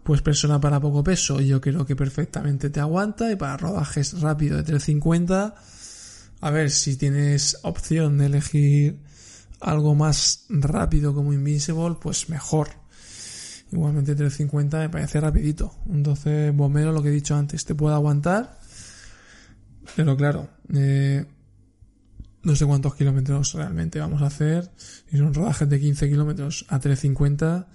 Pues 0.03 0.21
persona 0.21 0.59
para 0.59 0.79
poco 0.79 1.03
peso, 1.03 1.39
yo 1.39 1.61
creo 1.61 1.85
que 1.85 1.95
perfectamente 1.95 2.69
te 2.69 2.79
aguanta 2.79 3.31
y 3.31 3.35
para 3.35 3.57
rodajes 3.57 4.19
rápidos 4.19 4.57
de 4.57 4.63
350, 4.63 5.55
a 6.41 6.51
ver 6.51 6.71
si 6.71 6.97
tienes 6.97 7.59
opción 7.63 8.17
de 8.17 8.25
elegir 8.25 8.99
algo 9.61 9.95
más 9.95 10.45
rápido 10.49 11.13
como 11.13 11.31
Invincible, 11.31 11.97
pues 12.01 12.29
mejor. 12.29 12.78
Igualmente 13.71 14.15
350 14.15 14.79
me 14.79 14.89
parece 14.89 15.19
rapidito. 15.19 15.75
Entonces, 15.89 16.55
Bomero, 16.55 16.91
lo 16.91 17.03
que 17.03 17.09
he 17.09 17.11
dicho 17.11 17.35
antes, 17.35 17.65
te 17.65 17.75
puede 17.75 17.95
aguantar. 17.95 18.59
Pero 19.95 20.17
claro, 20.17 20.49
eh, 20.73 21.25
no 22.43 22.55
sé 22.55 22.65
cuántos 22.65 22.95
kilómetros 22.95 23.53
realmente 23.53 23.99
vamos 23.99 24.21
a 24.21 24.27
hacer. 24.27 24.71
Si 25.09 25.17
son 25.17 25.33
rodajes 25.33 25.69
de 25.69 25.79
15 25.79 26.09
kilómetros 26.09 26.65
a 26.69 26.79
350, 26.79 27.67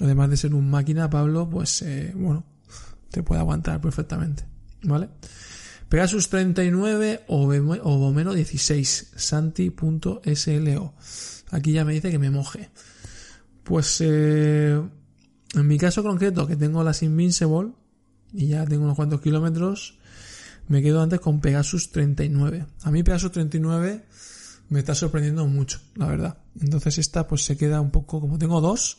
además 0.00 0.30
de 0.30 0.36
ser 0.36 0.54
un 0.54 0.68
máquina, 0.70 1.08
Pablo, 1.08 1.48
pues 1.48 1.82
eh, 1.82 2.12
bueno, 2.14 2.44
te 3.10 3.22
puede 3.22 3.40
aguantar 3.40 3.80
perfectamente. 3.80 4.44
¿Vale? 4.82 5.08
Pegasus 5.88 6.28
39 6.28 7.24
o, 7.28 7.46
o 7.46 7.98
Bomero 7.98 8.34
16, 8.34 9.12
santi.slo. 9.16 10.94
Aquí 11.50 11.72
ya 11.72 11.84
me 11.84 11.92
dice 11.92 12.10
que 12.10 12.18
me 12.18 12.30
moje. 12.30 12.70
Pues 13.62 13.98
eh, 14.00 14.82
en 15.54 15.66
mi 15.66 15.78
caso 15.78 16.02
concreto, 16.02 16.46
que 16.46 16.56
tengo 16.56 16.82
las 16.82 17.02
Invincible 17.02 17.72
y 18.32 18.48
ya 18.48 18.64
tengo 18.64 18.84
unos 18.84 18.96
cuantos 18.96 19.20
kilómetros, 19.20 19.98
me 20.68 20.82
quedo 20.82 21.02
antes 21.02 21.20
con 21.20 21.40
Pegasus 21.40 21.90
39. 21.90 22.66
A 22.82 22.90
mí 22.90 23.02
Pegasus 23.02 23.32
39 23.32 24.04
me 24.70 24.78
está 24.80 24.94
sorprendiendo 24.94 25.46
mucho, 25.46 25.80
la 25.94 26.06
verdad. 26.06 26.38
Entonces 26.60 26.98
esta 26.98 27.26
pues 27.26 27.44
se 27.44 27.56
queda 27.56 27.80
un 27.80 27.90
poco, 27.90 28.20
como 28.20 28.38
tengo 28.38 28.60
dos, 28.60 28.98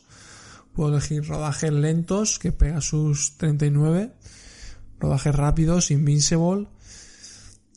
puedo 0.72 0.90
elegir 0.90 1.26
rodajes 1.26 1.72
lentos, 1.72 2.38
que 2.38 2.52
Pegasus 2.52 3.36
39, 3.36 4.12
rodajes 5.00 5.34
rápidos, 5.34 5.90
Invincible, 5.90 6.68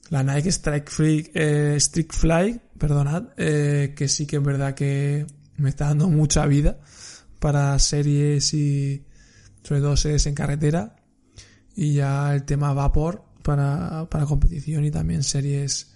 la 0.09 0.23
Nike 0.23 0.49
Strike 0.49 0.89
Free, 0.89 1.31
eh, 1.33 1.79
Fly, 2.09 2.61
perdonad, 2.77 3.23
eh, 3.37 3.93
que 3.95 4.07
sí 4.07 4.25
que 4.25 4.37
es 4.37 4.43
verdad 4.43 4.73
que 4.75 5.25
me 5.57 5.69
está 5.69 5.85
dando 5.85 6.09
mucha 6.09 6.45
vida 6.45 6.79
para 7.39 7.77
series 7.79 8.53
y 8.53 9.05
sobre 9.63 9.81
todo 9.81 9.97
series 9.97 10.25
en 10.27 10.35
carretera 10.35 10.95
y 11.75 11.93
ya 11.93 12.33
el 12.33 12.43
tema 12.43 12.73
vapor 12.73 13.23
para, 13.43 14.07
para 14.09 14.25
competición 14.25 14.85
y 14.85 14.91
también 14.91 15.23
series 15.23 15.93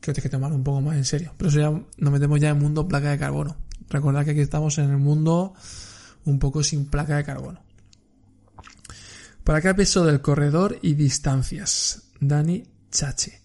que 0.00 0.10
hay 0.10 0.14
que 0.16 0.28
tomar 0.28 0.52
un 0.52 0.64
poco 0.64 0.80
más 0.80 0.96
en 0.96 1.04
serio. 1.04 1.32
Pero 1.36 1.48
eso 1.48 1.60
ya 1.60 1.70
nos 1.70 2.12
metemos 2.12 2.40
ya 2.40 2.50
en 2.50 2.56
el 2.56 2.62
mundo 2.62 2.88
placa 2.88 3.10
de 3.10 3.18
carbono. 3.18 3.56
Recordad 3.88 4.24
que 4.24 4.32
aquí 4.32 4.40
estamos 4.40 4.78
en 4.78 4.90
el 4.90 4.98
mundo 4.98 5.54
un 6.24 6.38
poco 6.38 6.62
sin 6.62 6.86
placa 6.86 7.16
de 7.16 7.24
carbono. 7.24 7.62
¿Para 9.44 9.60
qué 9.60 9.74
peso 9.74 10.04
del 10.04 10.20
corredor 10.20 10.78
y 10.82 10.94
distancias? 10.94 12.02
Dani 12.20 12.64
Chache. 12.90 13.40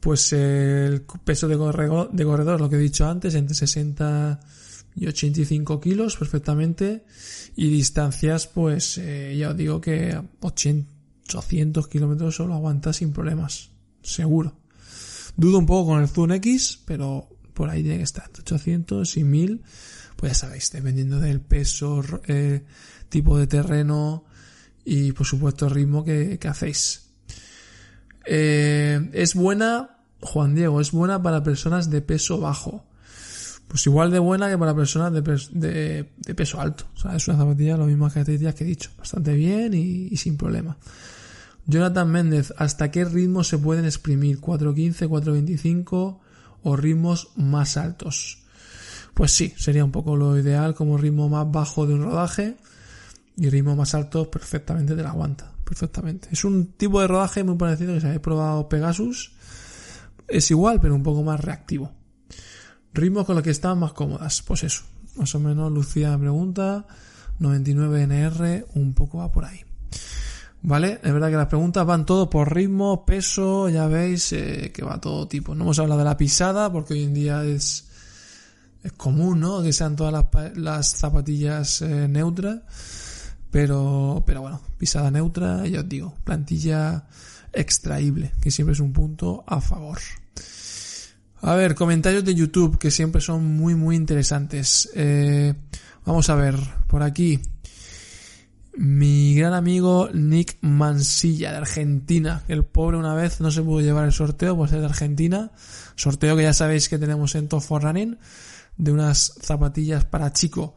Pues 0.00 0.32
el 0.32 1.02
peso 1.24 1.48
de 1.48 1.56
corredor, 1.56 2.10
de 2.12 2.24
corredor, 2.24 2.60
lo 2.60 2.68
que 2.68 2.76
he 2.76 2.78
dicho 2.78 3.06
antes, 3.06 3.34
entre 3.34 3.54
60 3.54 4.40
y 4.96 5.06
85 5.06 5.80
kilos 5.80 6.16
perfectamente. 6.16 7.04
Y 7.56 7.68
distancias, 7.68 8.46
pues 8.46 8.98
eh, 8.98 9.36
ya 9.38 9.50
os 9.50 9.56
digo 9.56 9.80
que 9.80 10.20
800 10.40 11.88
kilómetros 11.88 12.36
solo 12.36 12.54
aguanta 12.54 12.92
sin 12.92 13.12
problemas. 13.12 13.70
Seguro. 14.02 14.56
Dudo 15.36 15.58
un 15.58 15.66
poco 15.66 15.92
con 15.92 16.02
el 16.02 16.08
Zoom 16.08 16.32
X, 16.32 16.80
pero 16.84 17.28
por 17.54 17.70
ahí 17.70 17.82
tiene 17.82 17.98
que 17.98 18.04
estar. 18.04 18.28
800 18.38 19.16
y 19.16 19.24
1000, 19.24 19.62
pues 20.16 20.32
ya 20.32 20.38
sabéis, 20.38 20.70
dependiendo 20.70 21.18
del 21.20 21.40
peso, 21.40 22.02
eh, 22.26 22.64
tipo 23.08 23.38
de 23.38 23.46
terreno 23.46 24.24
y 24.84 25.12
por 25.12 25.26
supuesto 25.26 25.66
el 25.66 25.72
ritmo 25.72 26.04
que, 26.04 26.38
que 26.38 26.48
hacéis. 26.48 27.10
Eh, 28.26 29.10
es 29.12 29.34
buena 29.34 29.94
Juan 30.20 30.54
Diego, 30.54 30.80
es 30.80 30.92
buena 30.92 31.22
para 31.22 31.42
personas 31.42 31.90
de 31.90 32.00
peso 32.00 32.40
bajo. 32.40 32.86
Pues 33.74 33.88
igual 33.88 34.12
de 34.12 34.20
buena 34.20 34.48
que 34.48 34.56
para 34.56 34.72
personas 34.72 35.12
de, 35.12 36.04
peso 36.36 36.60
alto. 36.60 36.84
O 36.94 36.96
sea, 36.96 37.16
es 37.16 37.26
una 37.26 37.38
zapatilla, 37.38 37.76
lo 37.76 37.86
mismas 37.86 38.12
características 38.12 38.54
que 38.54 38.62
he 38.62 38.66
dicho. 38.68 38.90
Bastante 38.96 39.34
bien 39.34 39.74
y, 39.74 40.16
sin 40.16 40.36
problema. 40.36 40.76
Jonathan 41.66 42.08
Méndez, 42.08 42.54
¿hasta 42.56 42.92
qué 42.92 43.04
ritmo 43.04 43.42
se 43.42 43.58
pueden 43.58 43.84
exprimir? 43.84 44.40
¿4.15, 44.40 45.08
4.25 45.08 46.18
o 46.62 46.76
ritmos 46.76 47.32
más 47.34 47.76
altos? 47.76 48.44
Pues 49.12 49.32
sí, 49.32 49.52
sería 49.56 49.84
un 49.84 49.90
poco 49.90 50.14
lo 50.14 50.38
ideal 50.38 50.76
como 50.76 50.96
ritmo 50.96 51.28
más 51.28 51.50
bajo 51.50 51.84
de 51.84 51.94
un 51.94 52.04
rodaje 52.04 52.56
y 53.36 53.50
ritmo 53.50 53.74
más 53.74 53.92
alto 53.96 54.30
perfectamente 54.30 54.94
te 54.94 55.02
la 55.02 55.10
aguanta. 55.10 55.50
Perfectamente. 55.64 56.28
Es 56.30 56.44
un 56.44 56.74
tipo 56.74 57.00
de 57.00 57.08
rodaje 57.08 57.42
muy 57.42 57.56
parecido 57.56 57.94
que 57.94 58.00
se 58.02 58.06
habéis 58.06 58.22
probado 58.22 58.68
Pegasus 58.68 59.32
es 60.28 60.48
igual, 60.52 60.80
pero 60.80 60.94
un 60.94 61.02
poco 61.02 61.24
más 61.24 61.40
reactivo. 61.40 61.92
Ritmos 62.94 63.26
con 63.26 63.34
los 63.34 63.44
que 63.44 63.50
están 63.50 63.78
más 63.78 63.92
cómodas. 63.92 64.42
Pues 64.42 64.62
eso. 64.64 64.84
Más 65.16 65.34
o 65.34 65.40
menos 65.40 65.70
Lucía 65.70 66.16
pregunta. 66.18 66.86
99NR, 67.40 68.66
un 68.74 68.94
poco 68.94 69.18
va 69.18 69.30
por 69.30 69.44
ahí. 69.44 69.60
¿Vale? 70.62 71.00
Es 71.02 71.12
verdad 71.12 71.28
que 71.28 71.36
las 71.36 71.48
preguntas 71.48 71.84
van 71.84 72.06
todo 72.06 72.30
por 72.30 72.54
ritmo, 72.54 73.04
peso, 73.04 73.68
ya 73.68 73.86
veis 73.86 74.32
eh, 74.32 74.72
que 74.72 74.82
va 74.82 75.00
todo 75.00 75.28
tipo. 75.28 75.54
No 75.54 75.64
hemos 75.64 75.78
hablado 75.78 75.98
de 75.98 76.06
la 76.06 76.16
pisada 76.16 76.72
porque 76.72 76.94
hoy 76.94 77.02
en 77.02 77.12
día 77.12 77.44
es, 77.44 77.84
es 78.82 78.92
común, 78.92 79.40
¿no? 79.40 79.62
Que 79.62 79.74
sean 79.74 79.94
todas 79.94 80.12
las, 80.12 80.56
las 80.56 80.88
zapatillas 80.88 81.82
eh, 81.82 82.08
neutras. 82.08 82.60
Pero, 83.50 84.24
pero 84.26 84.40
bueno, 84.40 84.60
pisada 84.78 85.10
neutra, 85.10 85.66
ya 85.66 85.80
os 85.80 85.88
digo, 85.88 86.14
plantilla 86.24 87.04
extraíble, 87.52 88.32
que 88.40 88.50
siempre 88.50 88.72
es 88.72 88.80
un 88.80 88.92
punto 88.92 89.44
a 89.46 89.60
favor. 89.60 89.98
A 91.46 91.56
ver, 91.56 91.74
comentarios 91.74 92.24
de 92.24 92.34
YouTube 92.34 92.78
que 92.78 92.90
siempre 92.90 93.20
son 93.20 93.44
muy 93.44 93.74
muy 93.74 93.96
interesantes. 93.96 94.88
Eh, 94.94 95.52
vamos 96.06 96.30
a 96.30 96.36
ver, 96.36 96.56
por 96.86 97.02
aquí. 97.02 97.38
Mi 98.78 99.34
gran 99.34 99.52
amigo 99.52 100.08
Nick 100.14 100.56
Mansilla 100.62 101.50
de 101.50 101.58
Argentina. 101.58 102.44
El 102.48 102.64
pobre 102.64 102.96
una 102.96 103.12
vez 103.12 103.42
no 103.42 103.50
se 103.50 103.60
pudo 103.60 103.82
llevar 103.82 104.06
el 104.06 104.12
sorteo 104.12 104.56
por 104.56 104.70
ser 104.70 104.80
de 104.80 104.86
Argentina. 104.86 105.52
Sorteo 105.96 106.34
que 106.34 106.44
ya 106.44 106.54
sabéis 106.54 106.88
que 106.88 106.98
tenemos 106.98 107.34
en 107.34 107.46
Top 107.46 107.60
for 107.60 107.82
Running. 107.82 108.16
De 108.78 108.90
unas 108.90 109.34
zapatillas 109.42 110.06
para 110.06 110.32
chico 110.32 110.74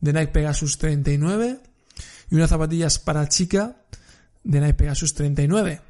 de 0.00 0.14
Nike 0.14 0.32
Pegasus 0.32 0.78
39. 0.78 1.60
Y 2.32 2.34
unas 2.34 2.50
zapatillas 2.50 2.98
para 2.98 3.28
chica 3.28 3.76
de 4.42 4.60
Nike 4.60 4.74
Pegasus 4.74 5.14
39 5.14 5.80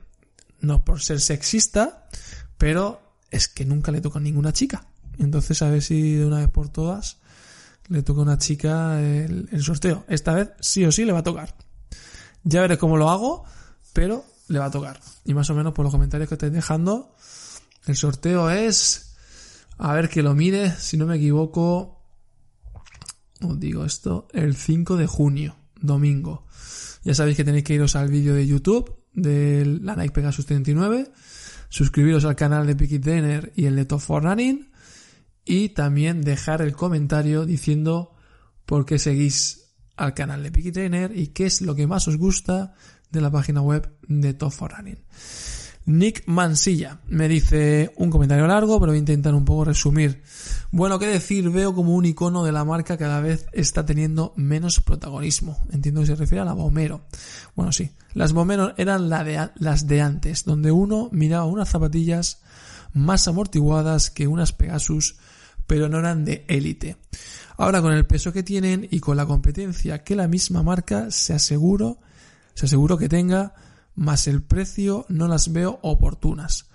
no 0.61 0.85
por 0.85 1.01
ser 1.01 1.21
sexista, 1.21 2.09
pero 2.57 3.08
es 3.31 3.49
que 3.49 3.64
nunca 3.64 3.93
le 3.93 4.01
toca 4.01 4.19
a 4.19 4.23
ninguna 4.23 4.53
chica. 4.53 4.87
Entonces 5.19 5.62
a 5.62 5.71
ver 5.71 5.83
si 5.83 6.14
de 6.14 6.27
una 6.27 6.38
vez 6.38 6.49
por 6.49 6.69
todas 6.69 7.19
le 7.88 8.03
toca 8.03 8.21
a 8.21 8.23
una 8.25 8.38
chica 8.38 9.01
el, 9.01 9.62
sorteo. 9.62 10.05
Esta 10.09 10.35
vez 10.35 10.51
sí 10.61 10.85
o 10.85 10.93
sí 10.93 11.05
le 11.05 11.12
va 11.12 11.21
a 11.21 11.25
tocar. 11.25 11.55
Ya 12.45 12.61
veré 12.61 12.79
cómo 12.79 12.97
lo 12.97 13.11
hago, 13.11 13.45
pero 13.93 14.25
le 14.49 14.59
va 14.59 14.67
a 14.67 14.71
tocar. 14.71 15.01
Y 15.25 15.35
más 15.35 15.51
o 15.51 15.55
menos 15.55 15.73
por 15.73 15.85
los 15.85 15.93
comentarios 15.93 16.29
que 16.29 16.35
estáis 16.35 16.53
dejando, 16.53 17.14
el 17.87 17.97
sorteo 17.97 18.51
es, 18.51 19.17
a 19.79 19.93
ver 19.95 20.09
que 20.09 20.23
lo 20.23 20.35
mire, 20.35 20.71
si 20.79 20.97
no 20.97 21.07
me 21.07 21.17
equivoco, 21.17 22.03
os 23.41 23.59
digo 23.59 23.85
esto, 23.85 24.29
el 24.33 24.55
5 24.55 24.97
de 24.97 25.07
junio, 25.07 25.57
domingo. 25.81 26.47
Ya 27.05 27.14
sabéis 27.14 27.37
que 27.37 27.45
tenéis 27.45 27.64
que 27.64 27.75
iros 27.75 27.97
al 27.97 28.09
vídeo 28.09 28.35
de 28.35 28.47
YouTube 28.47 28.99
de 29.14 29.64
la 29.83 29.97
Nike 29.97 30.12
Pegasus 30.12 30.47
39, 30.47 31.11
suscribiros 31.68 32.24
al 32.24 32.37
canal 32.37 32.66
de 32.66 32.76
Picky 32.76 33.00
y 33.57 33.66
el 33.66 33.76
de 33.76 33.85
Top 33.85 34.00
for 34.00 34.22
Running 34.22 34.70
y 35.44 35.70
también 35.70 36.22
dejar 36.22 36.62
el 36.62 36.74
comentario 36.74 37.46
diciendo 37.46 38.14
por 38.66 38.85
qué 38.85 38.98
seguís 38.98 39.74
al 39.96 40.14
canal 40.14 40.42
de 40.42 40.52
Picky 40.52 40.72
y 41.14 41.28
qué 41.28 41.46
es 41.46 41.62
lo 41.62 41.74
que 41.74 41.87
más 41.87 42.07
os 42.09 42.16
gusta 42.16 42.74
de 43.11 43.20
la 43.20 43.31
página 43.31 43.62
web 43.62 43.90
de 44.07 44.35
Top 44.35 44.52
for 44.52 44.72
Running. 44.72 44.98
Nick 45.88 46.24
Mansilla 46.27 47.01
me 47.09 47.29
dice 47.29 47.92
un 47.96 48.11
comentario 48.11 48.46
largo, 48.46 48.79
pero 48.79 48.92
voy 48.92 48.98
a 48.98 49.01
intentar 49.01 49.35
un 49.35 49.46
poco 49.46 49.64
resumir. 49.64 50.22
Bueno, 50.70 50.98
qué 50.98 51.07
decir, 51.07 51.48
veo 51.48 51.74
como 51.74 51.94
un 51.94 52.05
icono 52.05 52.44
de 52.44 52.53
la 52.53 52.62
marca 52.62 52.98
cada 52.98 53.20
vez 53.20 53.46
está 53.53 53.87
teniendo 53.87 54.35
menos 54.37 54.81
protagonismo. 54.81 55.57
Entiendo 55.72 56.03
que 56.03 56.09
se 56.09 56.14
refiere 56.14 56.42
a 56.42 56.44
la 56.44 56.53
Bomero. 56.53 57.07
Bueno, 57.57 57.72
sí, 57.72 57.90
las 58.12 58.35
Bomero 58.35 58.74
eran 58.77 59.09
las 59.09 59.87
de 59.87 60.01
antes, 60.03 60.44
donde 60.44 60.70
uno 60.72 61.09
miraba 61.11 61.46
unas 61.46 61.70
zapatillas 61.70 62.42
más 62.92 63.27
amortiguadas 63.27 64.11
que 64.11 64.27
unas 64.27 64.53
Pegasus, 64.53 65.16
pero 65.66 65.88
no 65.88 66.01
eran 66.01 66.27
de 66.27 66.44
élite. 66.48 66.98
Ahora 67.57 67.81
con 67.81 67.94
el 67.94 68.05
peso 68.05 68.31
que 68.31 68.42
tienen 68.42 68.87
y 68.90 69.01
con 69.01 69.16
la 69.16 69.24
competencia 69.24 70.05
que 70.05 70.16
la 70.16 70.29
misma 70.29 70.62
marca 70.62 71.11
se 71.11 71.33
aseguro, 71.33 71.96
se 72.53 72.66
aseguro 72.66 72.98
que 72.98 73.09
tenga, 73.09 73.55
más 73.99 74.29
el 74.29 74.43
precio 74.43 75.05
no 75.09 75.29
las 75.29 75.53
veo 75.53 75.81
oportunas. 75.83 76.67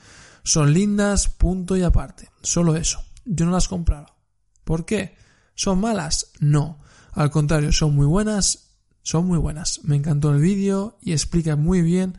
Son 0.44 0.74
lindas, 0.74 1.30
punto 1.30 1.78
y 1.78 1.84
aparte. 1.84 2.30
Solo 2.42 2.76
eso. 2.76 3.02
Yo 3.26 3.46
no 3.46 3.52
las 3.52 3.70
compraba. 3.70 4.16
¿Por 4.64 4.86
qué? 4.86 5.16
¿Son 5.56 5.80
malas? 5.80 6.32
No. 6.40 6.80
Al 7.14 7.32
contrario, 7.32 7.72
son 7.72 7.96
muy 7.96 8.06
buenas. 8.06 8.72
Son 9.02 9.26
muy 9.26 9.38
buenas. 9.38 9.82
Me 9.84 9.96
encantó 9.96 10.34
el 10.34 10.42
vídeo 10.42 10.98
y 11.02 11.14
explica 11.14 11.56
muy 11.56 11.82
bien 11.82 12.18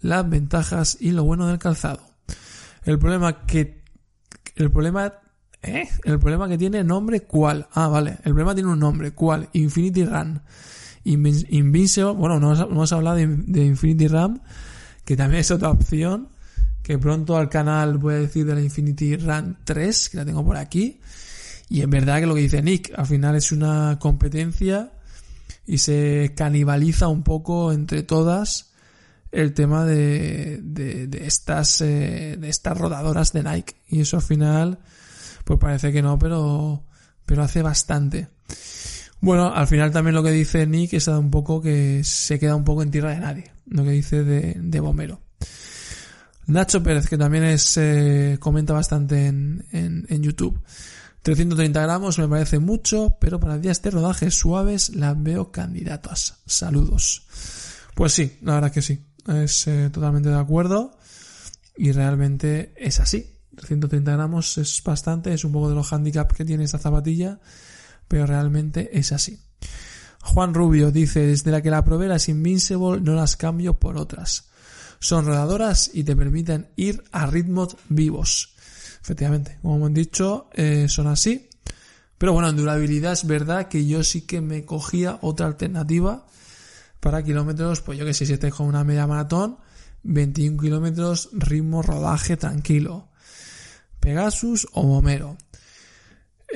las 0.00 0.28
ventajas 0.28 0.98
y 1.00 1.10
lo 1.10 1.24
bueno 1.24 1.46
del 1.48 1.58
calzado. 1.58 2.00
El 2.84 2.98
problema 2.98 3.46
que... 3.46 3.82
El 4.54 4.70
problema... 4.70 5.14
¿Eh? 5.62 5.88
El 6.04 6.20
problema 6.20 6.48
que 6.48 6.58
tiene 6.58 6.84
nombre 6.84 7.22
cuál. 7.22 7.66
Ah, 7.72 7.88
vale. 7.88 8.18
El 8.18 8.34
problema 8.34 8.54
tiene 8.54 8.70
un 8.70 8.78
nombre. 8.78 9.12
¿Cuál? 9.12 9.48
Infinity 9.52 10.04
Run. 10.04 10.42
Invincible, 11.04 12.12
bueno, 12.12 12.40
no 12.40 12.54
hemos 12.54 12.92
hablado 12.92 13.16
de, 13.16 13.26
de 13.26 13.64
Infinity 13.64 14.08
Ram, 14.08 14.40
que 15.04 15.16
también 15.16 15.40
es 15.40 15.50
otra 15.50 15.70
opción, 15.70 16.28
que 16.82 16.98
pronto 16.98 17.36
al 17.36 17.48
canal 17.48 17.98
voy 17.98 18.14
a 18.14 18.18
decir 18.18 18.46
de 18.46 18.54
la 18.54 18.62
Infinity 18.62 19.16
Ram 19.16 19.56
3, 19.64 20.08
que 20.08 20.16
la 20.16 20.24
tengo 20.24 20.44
por 20.44 20.56
aquí. 20.56 21.00
Y 21.68 21.82
en 21.82 21.90
verdad 21.90 22.20
que 22.20 22.26
lo 22.26 22.34
que 22.34 22.42
dice 22.42 22.62
Nick, 22.62 22.92
al 22.96 23.06
final 23.06 23.36
es 23.36 23.52
una 23.52 23.98
competencia 23.98 24.92
y 25.66 25.78
se 25.78 26.32
canibaliza 26.36 27.08
un 27.08 27.22
poco 27.22 27.72
entre 27.72 28.02
todas 28.02 28.70
el 29.32 29.52
tema 29.52 29.84
de, 29.84 30.60
de, 30.62 31.26
estas 31.26 31.80
eh, 31.80 32.36
de 32.38 32.48
estas 32.48 32.78
rodadoras 32.78 33.32
de 33.32 33.42
Nike 33.42 33.74
y 33.88 34.00
eso 34.00 34.16
al 34.16 34.22
final 34.22 34.78
pues 35.44 35.58
parece 35.58 35.92
que 35.92 36.02
no 36.02 36.18
pero 36.18 36.84
pero 37.26 37.42
hace 37.42 37.62
bastante 37.62 38.28
bueno 39.20 39.54
al 39.54 39.66
final 39.66 39.90
también 39.90 40.14
lo 40.14 40.22
que 40.22 40.30
dice 40.30 40.66
Nick 40.66 40.94
es 40.94 41.08
un 41.08 41.30
poco 41.30 41.60
que 41.60 42.02
se 42.04 42.38
queda 42.38 42.56
un 42.56 42.64
poco 42.64 42.82
en 42.82 42.90
tierra 42.90 43.10
de 43.10 43.20
nadie 43.20 43.52
lo 43.66 43.84
que 43.84 43.90
dice 43.90 44.24
de, 44.24 44.56
de 44.58 44.80
Bomero 44.80 45.20
Nacho 46.46 46.82
Pérez 46.82 47.08
que 47.08 47.16
también 47.16 47.44
es 47.44 47.76
eh, 47.76 48.36
comenta 48.38 48.72
bastante 48.72 49.26
en, 49.26 49.64
en, 49.72 50.06
en 50.08 50.22
YouTube 50.22 50.62
330 51.24 51.80
gramos 51.80 52.18
me 52.18 52.28
parece 52.28 52.58
mucho, 52.58 53.16
pero 53.18 53.40
para 53.40 53.56
días 53.56 53.80
de 53.80 53.90
rodaje 53.90 54.30
suaves 54.30 54.94
las 54.94 55.20
veo 55.20 55.50
candidatas. 55.50 56.42
Saludos. 56.44 57.26
Pues 57.94 58.12
sí, 58.12 58.36
la 58.42 58.56
verdad 58.56 58.70
que 58.70 58.82
sí. 58.82 59.06
Es 59.26 59.66
eh, 59.66 59.88
totalmente 59.90 60.28
de 60.28 60.38
acuerdo. 60.38 60.98
Y 61.78 61.92
realmente 61.92 62.74
es 62.76 63.00
así. 63.00 63.38
330 63.56 64.12
gramos 64.12 64.58
es 64.58 64.82
bastante, 64.84 65.32
es 65.32 65.44
un 65.44 65.52
poco 65.52 65.70
de 65.70 65.76
los 65.76 65.90
handicaps 65.94 66.36
que 66.36 66.44
tiene 66.44 66.64
esta 66.64 66.78
zapatilla, 66.78 67.40
pero 68.08 68.26
realmente 68.26 68.98
es 68.98 69.12
así. 69.12 69.40
Juan 70.22 70.54
Rubio 70.54 70.90
dice, 70.90 71.26
desde 71.26 71.50
la 71.50 71.62
que 71.62 71.70
la 71.70 71.84
probé 71.84 72.08
las 72.08 72.28
Invincible 72.28 73.00
no 73.00 73.14
las 73.14 73.36
cambio 73.36 73.78
por 73.78 73.98
otras. 73.98 74.48
Son 74.98 75.26
rodadoras 75.26 75.90
y 75.92 76.04
te 76.04 76.16
permiten 76.16 76.70
ir 76.76 77.04
a 77.12 77.26
ritmos 77.26 77.76
vivos. 77.88 78.54
Efectivamente, 79.02 79.58
como 79.60 79.76
hemos 79.76 79.92
dicho, 79.92 80.48
eh, 80.54 80.86
son 80.88 81.08
así. 81.08 81.50
Pero 82.16 82.32
bueno, 82.32 82.48
en 82.48 82.56
durabilidad 82.56 83.12
es 83.12 83.26
verdad 83.26 83.68
que 83.68 83.86
yo 83.86 84.02
sí 84.02 84.22
que 84.22 84.40
me 84.40 84.64
cogía 84.64 85.18
otra 85.20 85.46
alternativa 85.46 86.26
para 87.00 87.22
kilómetros, 87.22 87.82
pues 87.82 87.98
yo 87.98 88.06
que 88.06 88.14
sé, 88.14 88.24
si 88.24 88.32
estáis 88.32 88.54
con 88.54 88.66
una 88.66 88.82
media 88.82 89.06
maratón, 89.06 89.58
21 90.04 90.58
kilómetros, 90.58 91.28
ritmo, 91.34 91.82
rodaje, 91.82 92.38
tranquilo. 92.38 93.08
Pegasus 94.00 94.66
o 94.72 94.84
Momero. 94.84 95.36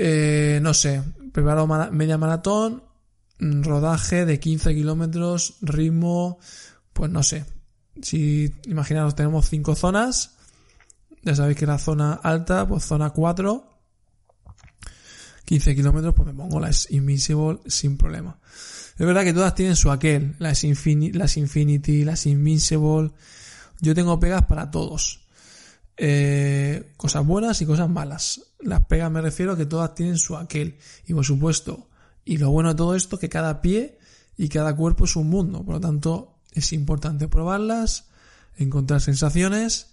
Eh, 0.01 0.61
no 0.63 0.75
sé, 0.75 1.03
preparo 1.33 1.67
media 1.91 2.17
maratón, 2.17 2.85
rodaje 3.41 4.25
de 4.27 4.39
15 4.39 4.73
kilómetros, 4.73 5.57
ritmo, 5.61 6.39
pues 6.93 7.11
no 7.11 7.25
sé. 7.25 7.45
Si 8.01 8.55
imaginaros, 8.67 9.17
tenemos 9.17 9.49
cinco 9.49 9.75
zonas, 9.75 10.37
ya 11.23 11.35
sabéis 11.35 11.59
que 11.59 11.67
la 11.67 11.79
zona 11.79 12.13
alta, 12.13 12.69
pues 12.69 12.85
zona 12.85 13.11
4, 13.11 13.81
15 15.45 15.75
kilómetros, 15.75 16.15
pues 16.15 16.29
me 16.29 16.35
pongo 16.35 16.61
las 16.61 16.89
Invincible 16.93 17.59
sin 17.67 17.97
problema. 17.97 18.39
Es 18.97 19.05
verdad 19.05 19.25
que 19.25 19.33
todas 19.33 19.57
tienen 19.57 19.75
su 19.75 19.91
aquel, 19.91 20.37
las, 20.39 20.63
las 20.63 21.37
Infinity, 21.37 22.05
las 22.05 22.25
Invincible. 22.27 23.11
Yo 23.81 23.97
tengo 23.97 24.21
pegas 24.21 24.45
para 24.47 24.71
todos. 24.71 25.27
Eh, 25.97 26.93
cosas 26.97 27.27
buenas 27.27 27.61
y 27.63 27.67
cosas 27.67 27.91
malas. 27.91 28.48
Las 28.61 28.87
pegas 28.87 29.11
me 29.11 29.21
refiero 29.21 29.53
a 29.53 29.57
que 29.57 29.67
todas 29.67 29.95
tienen 29.95 30.19
su 30.19 30.37
aquel. 30.37 30.79
Y 31.07 31.15
por 31.15 31.25
supuesto, 31.25 31.89
y 32.25 32.39
lo 32.39 32.51
bueno 32.51 32.71
de 32.71 32.75
todo 32.75 32.95
esto, 32.95 33.19
que 33.19 33.29
cada 33.29 33.61
pie 33.61 33.99
y 34.37 34.49
cada 34.49 34.75
cuerpo 34.75 35.05
es 35.05 35.17
un 35.17 35.29
mundo. 35.29 35.65
Por 35.65 35.75
lo 35.75 35.81
tanto, 35.81 36.39
es 36.53 36.73
importante 36.73 37.29
probarlas, 37.29 38.07
encontrar 38.57 39.01
sensaciones 39.01 39.89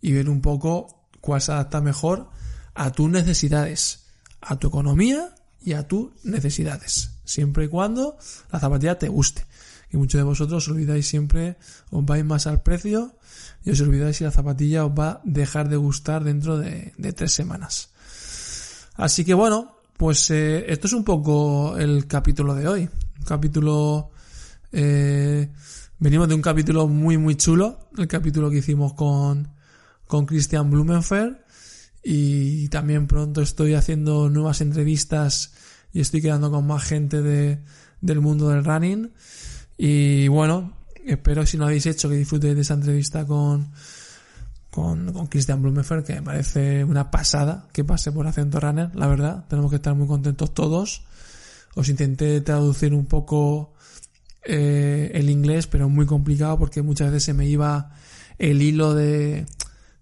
y 0.00 0.12
ver 0.12 0.28
un 0.28 0.40
poco 0.40 1.08
cuál 1.20 1.40
se 1.40 1.52
adapta 1.52 1.80
mejor 1.80 2.28
a 2.74 2.92
tus 2.92 3.08
necesidades, 3.08 4.04
a 4.40 4.56
tu 4.56 4.68
economía 4.68 5.34
y 5.62 5.72
a 5.72 5.88
tus 5.88 6.12
necesidades. 6.24 7.10
Siempre 7.24 7.64
y 7.64 7.68
cuando 7.68 8.18
la 8.52 8.60
zapatilla 8.60 8.98
te 8.98 9.08
guste. 9.08 9.46
Y 9.90 9.96
muchos 9.96 10.18
de 10.18 10.24
vosotros 10.24 10.64
os 10.64 10.74
olvidáis 10.74 11.06
siempre, 11.06 11.56
os 11.90 12.04
vais 12.04 12.24
más 12.24 12.46
al 12.46 12.62
precio 12.62 13.16
y 13.64 13.70
os 13.70 13.80
olvidáis 13.80 14.18
si 14.18 14.24
la 14.24 14.30
zapatilla 14.30 14.84
os 14.84 14.92
va 14.92 15.08
a 15.08 15.20
dejar 15.24 15.68
de 15.68 15.76
gustar 15.76 16.24
dentro 16.24 16.58
de, 16.58 16.92
tres 17.16 17.32
semanas. 17.32 17.93
Así 18.94 19.24
que 19.24 19.34
bueno, 19.34 19.76
pues 19.96 20.30
eh, 20.30 20.64
esto 20.68 20.86
es 20.86 20.92
un 20.92 21.04
poco 21.04 21.76
el 21.76 22.06
capítulo 22.06 22.54
de 22.54 22.68
hoy. 22.68 22.82
Un 23.18 23.24
capítulo... 23.24 24.10
Eh, 24.72 25.48
venimos 25.98 26.28
de 26.28 26.34
un 26.34 26.42
capítulo 26.42 26.88
muy 26.88 27.16
muy 27.16 27.36
chulo, 27.36 27.88
el 27.96 28.08
capítulo 28.08 28.50
que 28.50 28.58
hicimos 28.58 28.94
con, 28.94 29.48
con 30.06 30.26
Christian 30.26 30.68
Blumenfeld 30.70 31.36
y 32.02 32.68
también 32.68 33.06
pronto 33.06 33.40
estoy 33.40 33.74
haciendo 33.74 34.28
nuevas 34.28 34.60
entrevistas 34.60 35.54
y 35.92 36.00
estoy 36.00 36.20
quedando 36.20 36.50
con 36.50 36.66
más 36.66 36.82
gente 36.82 37.22
de, 37.22 37.60
del 38.00 38.20
mundo 38.20 38.48
del 38.48 38.64
running 38.64 39.12
y 39.78 40.28
bueno, 40.28 40.76
espero 41.06 41.46
si 41.46 41.56
no 41.56 41.66
habéis 41.66 41.86
hecho 41.86 42.08
que 42.08 42.16
disfrutéis 42.16 42.56
de 42.56 42.60
esa 42.62 42.74
entrevista 42.74 43.24
con, 43.24 43.70
con, 44.74 45.12
con 45.12 45.28
Christian 45.28 45.62
Blumenfeld, 45.62 46.04
que 46.04 46.14
me 46.14 46.22
parece 46.22 46.82
una 46.82 47.08
pasada 47.08 47.68
que 47.72 47.84
pase 47.84 48.10
por 48.10 48.26
Acento 48.26 48.58
Runner, 48.58 48.90
la 48.96 49.06
verdad, 49.06 49.44
tenemos 49.48 49.70
que 49.70 49.76
estar 49.76 49.94
muy 49.94 50.08
contentos 50.08 50.52
todos. 50.52 51.04
Os 51.76 51.88
intenté 51.88 52.40
traducir 52.40 52.92
un 52.92 53.06
poco 53.06 53.74
eh, 54.44 55.12
el 55.14 55.30
inglés, 55.30 55.68
pero 55.68 55.88
muy 55.88 56.06
complicado 56.06 56.58
porque 56.58 56.82
muchas 56.82 57.12
veces 57.12 57.22
se 57.22 57.34
me 57.34 57.46
iba 57.46 57.92
el 58.36 58.62
hilo 58.62 58.94
de, 58.94 59.46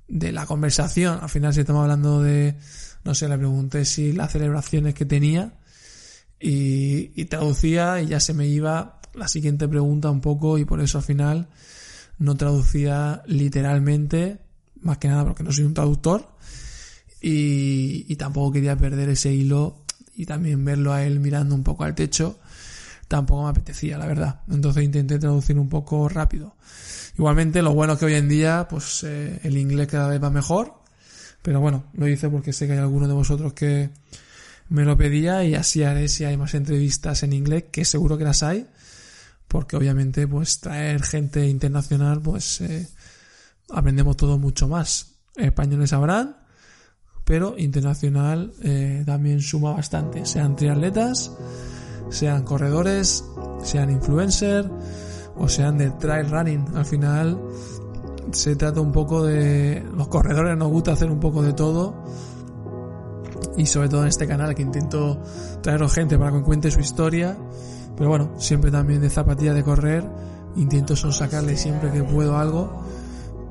de 0.08 0.32
la 0.32 0.46
conversación. 0.46 1.18
Al 1.20 1.28
final, 1.28 1.52
si 1.52 1.60
estamos 1.60 1.82
hablando 1.82 2.22
de, 2.22 2.56
no 3.04 3.14
sé, 3.14 3.28
le 3.28 3.36
pregunté 3.36 3.84
si 3.84 4.14
las 4.14 4.32
celebraciones 4.32 4.94
que 4.94 5.04
tenía 5.04 5.52
y, 6.40 7.12
y 7.14 7.26
traducía 7.26 8.00
y 8.00 8.06
ya 8.06 8.20
se 8.20 8.32
me 8.32 8.46
iba 8.46 9.00
la 9.12 9.28
siguiente 9.28 9.68
pregunta 9.68 10.10
un 10.10 10.22
poco 10.22 10.56
y 10.56 10.64
por 10.64 10.80
eso 10.80 10.96
al 10.96 11.04
final 11.04 11.48
no 12.16 12.38
traducía 12.38 13.22
literalmente, 13.26 14.38
más 14.82 14.98
que 14.98 15.08
nada 15.08 15.24
porque 15.24 15.42
no 15.42 15.52
soy 15.52 15.64
un 15.64 15.74
traductor 15.74 16.36
y, 17.20 18.04
y 18.08 18.16
tampoco 18.16 18.52
quería 18.52 18.76
perder 18.76 19.08
ese 19.08 19.32
hilo 19.32 19.84
y 20.14 20.26
también 20.26 20.64
verlo 20.64 20.92
a 20.92 21.04
él 21.04 21.20
mirando 21.20 21.54
un 21.54 21.62
poco 21.62 21.84
al 21.84 21.94
techo 21.94 22.38
tampoco 23.12 23.42
me 23.44 23.50
apetecía, 23.50 23.98
la 23.98 24.06
verdad. 24.06 24.40
Entonces 24.50 24.82
intenté 24.82 25.18
traducir 25.18 25.58
un 25.58 25.68
poco 25.68 26.08
rápido. 26.08 26.56
Igualmente, 27.18 27.60
lo 27.60 27.74
bueno 27.74 27.92
es 27.92 27.98
que 27.98 28.06
hoy 28.06 28.14
en 28.14 28.26
día, 28.26 28.66
pues 28.70 29.04
eh, 29.04 29.38
el 29.42 29.58
inglés 29.58 29.86
cada 29.86 30.08
vez 30.08 30.22
va 30.22 30.30
mejor. 30.30 30.80
Pero 31.42 31.60
bueno, 31.60 31.84
lo 31.92 32.08
hice 32.08 32.30
porque 32.30 32.54
sé 32.54 32.66
que 32.66 32.72
hay 32.72 32.78
alguno 32.78 33.06
de 33.06 33.12
vosotros 33.12 33.52
que 33.52 33.90
me 34.70 34.84
lo 34.84 34.96
pedía 34.96 35.44
y 35.44 35.54
así 35.54 35.82
haré 35.82 36.08
si 36.08 36.24
hay 36.24 36.38
más 36.38 36.54
entrevistas 36.54 37.22
en 37.22 37.34
inglés, 37.34 37.64
que 37.70 37.84
seguro 37.84 38.16
que 38.16 38.24
las 38.24 38.42
hay. 38.42 38.66
Porque 39.46 39.76
obviamente, 39.76 40.26
pues 40.26 40.60
traer 40.60 41.02
gente 41.02 41.46
internacional, 41.46 42.22
pues 42.22 42.62
eh, 42.62 42.88
aprendemos 43.70 44.16
todo 44.16 44.38
mucho 44.38 44.68
más. 44.68 45.16
Españoles 45.36 45.90
sabrán, 45.90 46.36
pero 47.24 47.56
internacional 47.56 48.52
eh, 48.62 49.02
también 49.06 49.40
suma 49.40 49.72
bastante. 49.72 50.26
Sean 50.26 50.56
triatletas, 50.56 51.32
sean 52.10 52.44
corredores, 52.44 53.24
sean 53.62 53.90
influencers 53.90 54.68
o 55.36 55.48
sean 55.48 55.78
de 55.78 55.90
trail 55.92 56.28
running. 56.30 56.64
Al 56.74 56.84
final 56.84 57.40
se 58.32 58.56
trata 58.56 58.80
un 58.80 58.92
poco 58.92 59.24
de... 59.24 59.84
Los 59.94 60.08
corredores 60.08 60.56
nos 60.56 60.68
gusta 60.68 60.92
hacer 60.92 61.10
un 61.10 61.20
poco 61.20 61.42
de 61.42 61.52
todo 61.52 62.04
y 63.56 63.66
sobre 63.66 63.88
todo 63.88 64.02
en 64.02 64.08
este 64.08 64.26
canal 64.26 64.54
que 64.54 64.62
intento 64.62 65.20
traeros 65.62 65.92
gente 65.92 66.18
para 66.18 66.32
que 66.32 66.42
cuente 66.42 66.70
su 66.70 66.80
historia. 66.80 67.36
Pero 67.96 68.08
bueno, 68.08 68.32
siempre 68.38 68.70
también 68.70 69.00
de 69.00 69.10
zapatilla 69.10 69.52
de 69.54 69.62
correr. 69.62 70.04
Intento 70.56 70.96
sacarle 70.96 71.56
siempre 71.56 71.90
que 71.90 72.02
puedo 72.02 72.36
algo. 72.36 72.82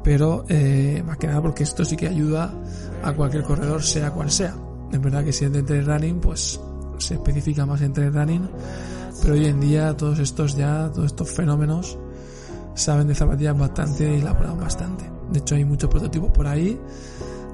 Pero 0.03 0.45
eh, 0.49 1.03
más 1.05 1.17
que 1.17 1.27
nada 1.27 1.41
porque 1.41 1.63
esto 1.63 1.85
sí 1.85 1.95
que 1.95 2.07
ayuda 2.07 2.51
a 3.03 3.13
cualquier 3.13 3.43
corredor, 3.43 3.83
sea 3.83 4.11
cual 4.11 4.31
sea. 4.31 4.55
Es 4.91 5.01
verdad 5.01 5.23
que 5.23 5.31
si 5.31 5.45
es 5.45 5.51
de 5.51 5.63
trail 5.63 5.85
running, 5.85 6.19
pues 6.19 6.59
se 6.97 7.15
especifica 7.15 7.65
más 7.65 7.81
en 7.81 7.93
trail 7.93 8.13
running, 8.13 8.49
pero 9.21 9.33
hoy 9.33 9.45
en 9.45 9.59
día 9.59 9.95
todos 9.95 10.19
estos 10.19 10.55
ya, 10.55 10.89
todos 10.93 11.07
estos 11.07 11.29
fenómenos 11.31 11.97
saben 12.75 13.07
de 13.07 13.15
zapatillas 13.15 13.57
bastante 13.57 14.17
y 14.17 14.21
la 14.21 14.33
bastante. 14.33 15.09
De 15.31 15.39
hecho 15.39 15.55
hay 15.55 15.65
muchos 15.65 15.89
prototipos 15.89 16.31
por 16.31 16.47
ahí 16.47 16.79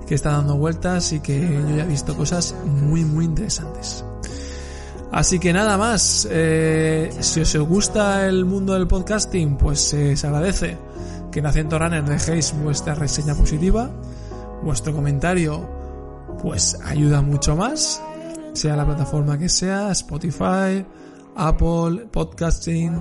que 0.07 0.15
están 0.15 0.33
dando 0.33 0.57
vueltas 0.57 1.11
y 1.13 1.19
que 1.19 1.39
yo 1.39 1.75
ya 1.75 1.83
he 1.83 1.87
visto 1.87 2.15
cosas 2.15 2.55
muy 2.65 3.03
muy 3.03 3.25
interesantes. 3.25 4.03
Así 5.11 5.39
que 5.39 5.53
nada 5.53 5.77
más, 5.77 6.27
eh, 6.29 7.09
si 7.21 7.41
os 7.41 7.55
gusta 7.57 8.27
el 8.27 8.45
mundo 8.45 8.73
del 8.73 8.87
podcasting, 8.87 9.57
pues 9.57 9.93
eh, 9.93 10.17
se 10.17 10.27
agradece 10.27 10.77
que 11.37 11.41
en 11.41 11.45
Acento 11.45 11.77
Runner 11.77 12.03
dejéis 12.03 12.51
vuestra 12.63 12.95
reseña 12.95 13.35
positiva, 13.35 13.91
vuestro 14.63 14.91
comentario 14.91 15.69
pues 16.41 16.79
ayuda 16.83 17.21
mucho 17.21 17.55
más 17.55 18.01
sea 18.53 18.75
la 18.75 18.83
plataforma 18.83 19.37
que 19.37 19.47
sea, 19.47 19.91
Spotify, 19.91 20.83
Apple, 21.35 22.07
Podcasting 22.11 22.99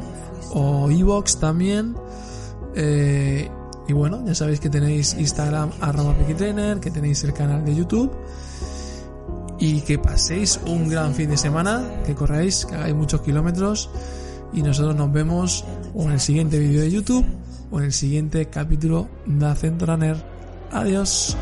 o 0.53 0.91
Evox 0.91 1.41
también. 1.41 1.97
Eh, 2.75 3.49
y 3.89 3.93
bueno, 3.95 4.23
ya 4.27 4.35
sabéis 4.35 4.61
que 4.61 4.69
tenéis 4.69 5.15
Instagram 5.15 5.71
arroba 5.81 6.15
Trainer, 6.37 6.79
que 6.79 6.91
tenéis 6.91 7.25
el 7.25 7.33
canal 7.33 7.65
de 7.65 7.75
YouTube. 7.75 8.13
Y 9.59 9.81
que 9.81 9.99
paséis 9.99 10.61
un 10.67 10.91
gran 10.91 11.15
fin 11.15 11.31
de 11.31 11.39
semana, 11.39 12.03
que 12.05 12.15
corráis, 12.15 12.67
que 12.67 12.75
hagáis 12.75 12.95
muchos 12.95 13.23
kilómetros. 13.23 13.89
Y 14.53 14.61
nosotros 14.61 14.95
nos 14.95 15.11
vemos 15.11 15.65
en 15.95 16.11
el 16.11 16.21
siguiente 16.21 16.59
vídeo 16.59 16.83
de 16.83 16.91
YouTube 16.91 17.25
o 17.71 17.79
en 17.79 17.87
el 17.87 17.93
siguiente 17.93 18.47
capítulo 18.47 19.09
de 19.27 19.47
Acento 19.47 19.87
Runner. 19.87 20.17
Adiós. 20.73 21.37